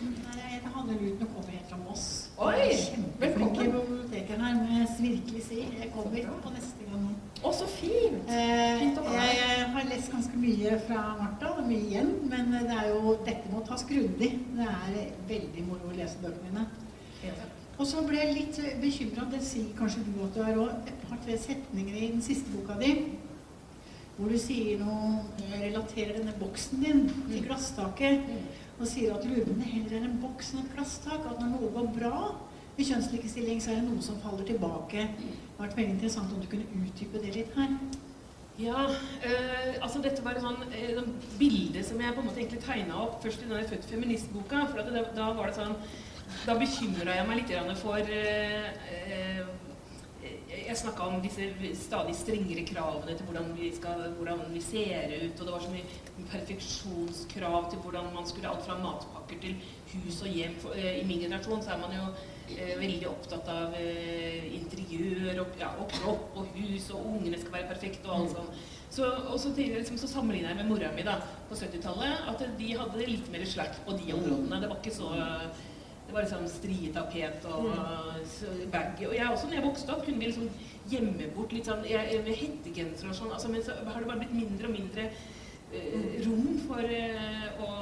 [0.00, 2.30] Jeg handler Hanne Luten og kommer helt fra Moss.
[2.38, 2.70] Oi!
[2.86, 5.60] Kjempeflinke bibliotekeren her, må jeg virkelig si.
[5.80, 7.04] Jeg kommer på neste gang.
[7.44, 8.30] Å, så fint!
[8.32, 9.16] Eh, fint å ha.
[9.18, 9.40] deg.
[9.40, 13.18] Jeg har lest ganske mye fra Martha, det er mye igjen, men det er jo,
[13.28, 14.30] dette må tas grundig.
[14.56, 16.66] Det er veldig moro å lese bøkene mine.
[17.74, 21.06] Og så ble jeg litt bekymra, det sier kanskje du at du er òg, et
[21.08, 22.94] par-tre setninger i den siste boka di
[24.14, 27.46] hvor du sier noe Relaterer denne boksen din til mm.
[27.48, 28.28] glasstaket.
[28.78, 31.26] Og sier at det heller er en boks enn et glasstak.
[31.30, 32.14] At når noe går bra
[32.78, 35.06] i kjønnslikestilling, så er det noe som faller tilbake.
[35.14, 37.76] Det har vært veldig interessant om du kunne utdype det litt her.
[38.58, 41.06] Ja, øh, altså dette var et sånn øh,
[41.40, 44.66] bilde som jeg på en måte egentlig tegna opp først i den Født feministboka.
[44.70, 45.74] For det, da var det sånn
[46.44, 49.52] Da bekymra jeg meg litt for øh,
[50.68, 51.46] jeg snakka om disse
[51.78, 55.40] stadig strengere kravene til hvordan vi, skal, hvordan vi, ser ut.
[55.40, 59.56] Og det var så mye perfeksjonskrav til hvordan man skulle Alt fra matpakker til
[59.92, 60.56] hus og hjem.
[60.76, 62.06] Eh, I min generasjon så er man jo
[62.56, 67.58] eh, veldig opptatt av eh, interiør og, ja, og, kropp og hus, og ungene skal
[67.58, 68.34] være perfekte og alt mm.
[68.38, 68.64] sånt.
[68.94, 71.16] Så, og så, liksom, så sammenligna jeg med mora mi da,
[71.48, 72.28] på 70-tallet.
[72.30, 74.60] At de hadde litt mer slack på de områdene.
[74.62, 75.14] Det var ikke så
[76.14, 78.70] var liksom strietapet og mm.
[78.72, 79.08] baggy.
[79.08, 80.48] Og jeg også, når jeg vokste opp, kunne vi liksom
[80.90, 83.32] gjemme bort litt sånn jeg, med hettegenser og sånn.
[83.34, 87.72] Altså, men så har det bare blitt mindre og mindre eh, rom for eh, å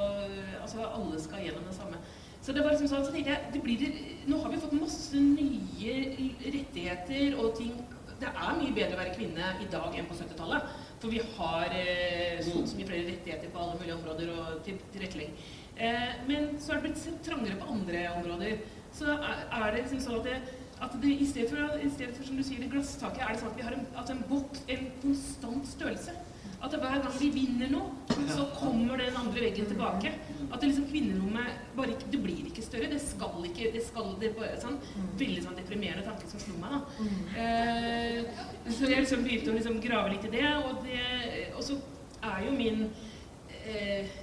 [0.62, 1.96] Altså, alle skal gjennom det samme.
[2.42, 3.82] Så det var liksom sånn, så tenkte jeg, det blir,
[4.30, 5.96] Nå har vi fått masse nye
[6.42, 7.74] rettigheter og ting
[8.22, 10.70] Det er mye bedre å være kvinne i dag enn på 70-tallet.
[11.02, 14.78] For vi har eh, sånn så mye flere rettigheter på alle mulige områder og til,
[14.94, 15.34] tilrettelegging.
[15.76, 18.58] Eh, men så er det blitt trangere på andre områder.
[18.92, 22.16] Så er, er det liksom sånn at det, at det i, stedet for, i stedet
[22.16, 24.22] for, som du sier, det glasstaket, er det sånn at vi har en, at en
[24.28, 26.14] boks, en konstant størrelse.
[26.62, 27.88] At hver gang vi vinner noe,
[28.30, 30.12] så kommer den andre veggen tilbake.
[30.44, 32.90] At det liksom kvinnerommet bare ikke Det blir ikke større.
[32.92, 34.78] Det skal ikke det skal, det bare, sånn,
[35.18, 36.76] Veldig sånn deprimerende tanke som slo meg.
[36.76, 37.08] da.
[37.42, 41.80] Eh, så jeg liksom begynte å liksom grave litt i det, og, det, og så
[42.30, 42.84] er jo min
[43.66, 44.14] eh,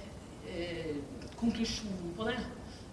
[0.48, 0.94] eh,
[1.40, 2.36] konklusjon på det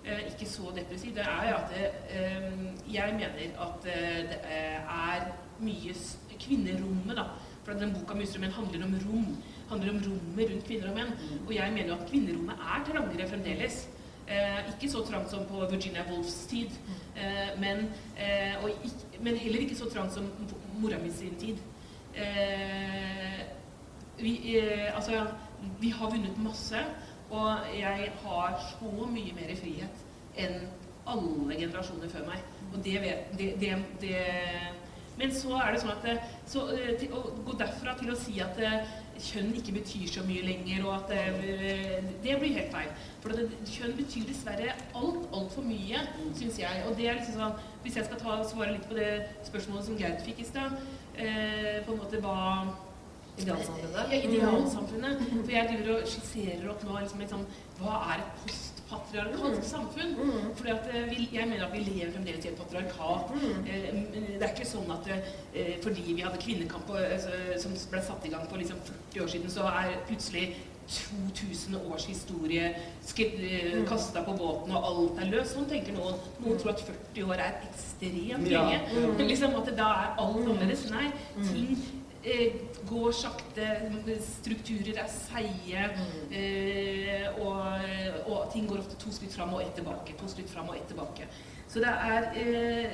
[0.05, 1.15] eh, ikke så depressiv.
[1.15, 2.47] Det er at eh,
[2.93, 5.29] jeg mener at eh, det er
[5.59, 5.99] mye
[6.37, 7.23] Kvinnerommet, da
[7.65, 9.37] for den boka 'Muser handler om rom.
[9.69, 11.11] handler om rommet rundt kvinner og menn.
[11.47, 13.89] Og jeg mener jo at kvinnerommet er trangere fremdeles.
[14.69, 16.69] Ikke så trangt som på Virginia Woolfs tid,
[17.59, 17.89] men,
[18.67, 20.29] ikke, men, heller ikke så trangt som
[20.79, 21.57] mora mi sin tid.
[24.19, 24.59] Vi,
[24.95, 25.25] altså,
[25.79, 26.85] vi har vunnet masse,
[27.29, 30.03] og jeg har så mye mer frihet
[30.37, 30.67] enn
[31.07, 32.43] alle generasjoner før meg.
[32.73, 34.17] Og det, vet, det, det, det
[35.17, 38.17] men så er det sånn at eh, så, eh, til, Å gå derfra til å
[38.19, 41.13] si at eh, kjønn ikke betyr så mye lenger, og at
[42.21, 42.91] Det blir helt feil.
[43.23, 43.33] For
[43.65, 46.03] kjønn betyr dessverre alt, altfor mye,
[46.37, 46.83] syns jeg.
[46.85, 49.09] Og det er liksom sånn Hvis jeg skal ta, svare litt på det
[49.47, 50.77] spørsmålet som Gerd fikk i stad,
[51.15, 52.21] eh, på en måte
[53.37, 54.13] Idealsamfunnet?
[54.13, 55.27] Ja, idealsamfunnet.
[55.35, 57.45] For jeg driver og skisserer opp nå liksom, liksom,
[57.77, 59.63] Hva er et postpatriarkalsk mm.
[59.63, 60.15] samfunn.
[60.15, 60.67] Mm.
[60.67, 63.33] At eh, Jeg mener at vi lever fremdeles i et patriarkat.
[63.35, 63.67] Mm.
[63.67, 66.89] Eh, det er ikke sånn at eh, fordi vi hadde kvinnekamp
[67.59, 68.79] som ble satt i gang for liksom
[69.13, 70.49] 40 år siden, så er plutselig
[70.87, 73.85] 2000 års historie mm.
[73.89, 75.57] kasta på båten, og alt er løst.
[75.57, 76.15] Sånn tenker noen.
[76.39, 78.79] Noen tror at 40 år er ekstremt lenge.
[78.79, 78.81] Ja.
[78.95, 79.23] Mm.
[79.33, 80.87] Liksom at da er alt annerledes.
[80.93, 81.11] Nei.
[81.43, 81.75] ting
[82.89, 83.67] går sakte,
[84.23, 86.33] strukturer er seige, mm.
[86.39, 87.57] eh, og,
[88.25, 90.15] og, ting går ofte to skritt fram og ett tilbake.
[90.19, 91.27] To skritt fram og ett tilbake.
[91.67, 92.91] Så det er eh,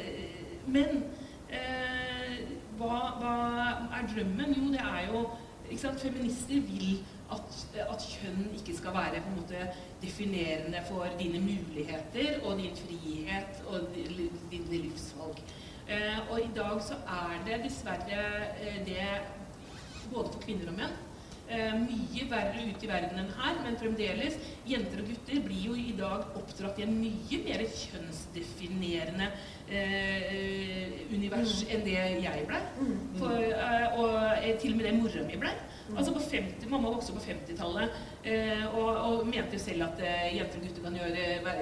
[0.66, 1.04] Men
[1.50, 2.38] eh,
[2.78, 3.34] hva, hva,
[3.98, 4.54] er drømmen?
[4.58, 5.26] Jo, det er jo
[5.74, 7.00] Feminister vil
[7.34, 9.62] at, at, kjønn ikke skal være på en måte
[10.04, 15.39] definerende for dine muligheter og din frihet og dine livsvalg.
[15.88, 18.22] Eh, og i dag så er det dessverre
[18.62, 19.08] eh, det
[20.12, 21.01] både for kvinner og menn.
[21.54, 24.38] Eh, mye verre ute i verden enn her, men fremdeles.
[24.66, 29.28] Jenter og gutter blir jo i dag oppdratt i en mye mer kjønnsdefinerende
[29.68, 31.74] eh, univers mm.
[31.76, 32.62] enn det jeg ble.
[32.80, 32.95] Mm.
[33.28, 35.51] Eh, og eh, til og med det mora mi ble.
[35.84, 35.97] Mm.
[35.99, 40.62] Altså på 50, Mamma vokste på 50-tallet eh, og, og, mente selv at eh, jenter
[40.62, 41.58] og gutter kan gjøre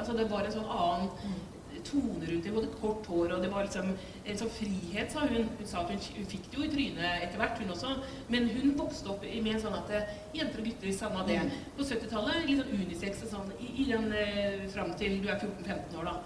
[0.00, 1.45] altså Det var en sånn annen mm
[1.86, 2.52] toner rundt det.
[2.54, 5.48] Både kort hår og det var liksom en sånn frihet, sa hun.
[5.58, 7.92] Hun sa at hun, hun fikk det jo i trynet etter hvert, hun også.
[8.32, 11.42] Men hun vokste opp med en sånn at eh, jenter og gutter samme det.
[11.76, 15.38] På 70-tallet litt sånn unisex og sånn i, i den eh, fram til du er
[15.38, 16.18] 14-15 år, da.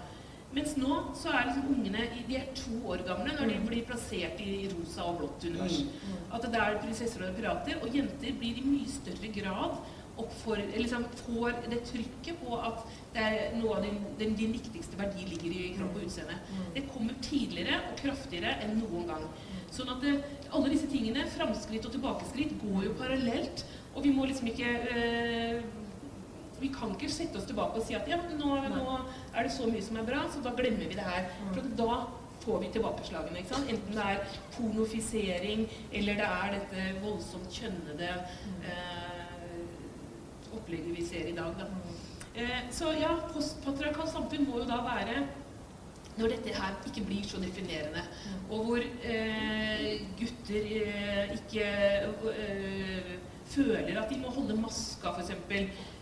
[0.51, 3.67] Mens nå så er liksom ungene de er to år gamle når de mm.
[3.69, 5.77] blir plassert i rosa og blått univers.
[5.87, 5.93] Mm.
[6.11, 6.25] Mm.
[6.35, 7.79] At det er prinsesser og pirater.
[7.79, 9.77] Og jenter blir i mye større grad
[10.21, 14.99] oppfor, liksom får det trykket på at det er noe av din, din, din viktigste
[14.99, 16.37] verdi ligger i kropp og utseende.
[16.47, 16.63] Mm.
[16.77, 19.27] Det kommer tidligere og kraftigere enn noen gang.
[19.71, 20.17] Sånn at det,
[20.51, 23.65] alle disse tingene, framskritt og tilbakeskritt, går jo parallelt.
[23.95, 25.61] Og vi må liksom ikke øh,
[26.61, 28.97] Vi kan ikke sette oss tilbake og si at ja, nå, nå,
[29.33, 31.31] er det så mye som er bra, så da glemmer vi det her.
[31.41, 31.53] Mm.
[31.55, 31.95] For da
[32.43, 33.39] får vi tilbakeslagene.
[33.41, 33.69] ikke sant?
[33.69, 39.00] Enten det er pornofisering, eller det er dette voldsomt kjønnede øh,
[40.71, 41.55] opplegget vi ser i dag.
[41.59, 41.67] Da.
[42.35, 45.25] Eh, så ja, postpatriarkalt samfunn må jo da være
[46.17, 48.01] når dette her ikke blir så definerende,
[48.51, 51.67] og hvor eh, gutter eh, ikke
[52.33, 53.13] eh,
[53.51, 55.31] føler at de må holde maska, f.eks.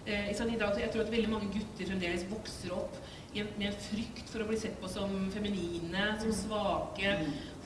[0.05, 2.97] Eh, jeg tror at veldig mange gutter fremdeles vokser opp
[3.33, 7.11] med en frykt for å bli sett på som feminine, som svake.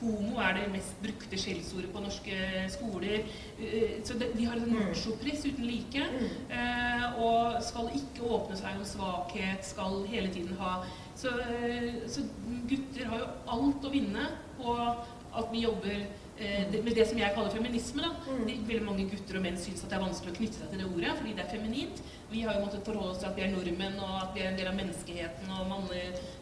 [0.00, 3.24] Homo er det mest brukte skjellsordet på norske skoler.
[3.58, 6.04] Eh, så de har en machopress uten like.
[6.50, 10.82] Eh, og skal ikke åpne seg om svakhet, skal hele tiden ha
[11.14, 12.24] Så, eh, så
[12.66, 14.24] gutter har jo alt å vinne
[14.58, 16.06] på at vi jobber
[16.38, 18.02] det, med det som jeg kaller feminisme.
[18.02, 18.36] da.
[18.48, 20.82] De, veldig mange gutter og menn syns at det er vanskelig å knytte seg til
[20.82, 22.02] det ordet, fordi det er feminint.
[22.32, 24.50] Vi har jo måttet forholde oss til at vi er nordmenn, og at vi er
[24.50, 25.70] en del av menneskeheten og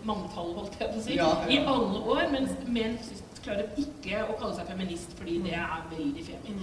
[0.09, 1.51] manntallet, holdt jeg på å si, Ja, ja.
[1.52, 2.24] i alle år.
[2.32, 2.97] Mens menn
[3.43, 6.60] klarer ikke å kalle seg feminist fordi det er veldig femin.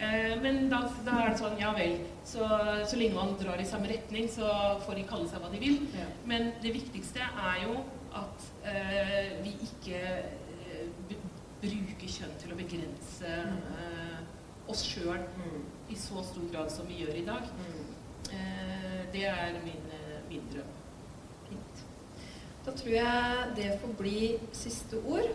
[0.00, 2.48] Eh, men da, da er det sånn, ja vel, så,
[2.88, 4.48] så lenge man drar i samme retning, så
[4.86, 5.82] får de kalle seg hva de vil.
[6.28, 7.82] Men det viktigste er jo
[8.16, 10.00] at eh, vi ikke
[11.62, 13.32] eh, b- kjønn til å begrense
[13.78, 14.18] uh,
[14.70, 15.22] oss sjøl
[15.90, 17.48] i så stor grad som vi gjør i dag.
[18.32, 20.70] Uh, det er min, eh, min drøm.
[21.48, 21.82] Fint.
[22.66, 24.20] Da tror jeg det får bli
[24.56, 25.30] siste ord.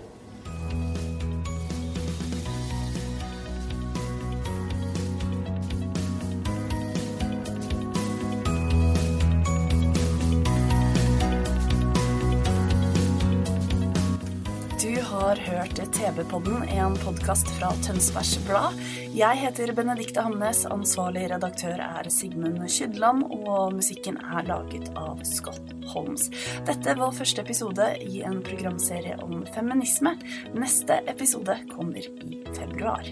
[15.27, 18.77] Har hørt TV-podden, en podkast fra Tønsbergs Blad.
[19.11, 25.73] Jeg heter Benedikte Hamnes, ansvarlig redaktør er Sigmund Kydland, og musikken er laget av Scott
[25.91, 26.29] Holmes.
[26.69, 30.15] Dette var første episode i en programserie om feminisme.
[30.55, 33.11] Neste episode kommer i februar.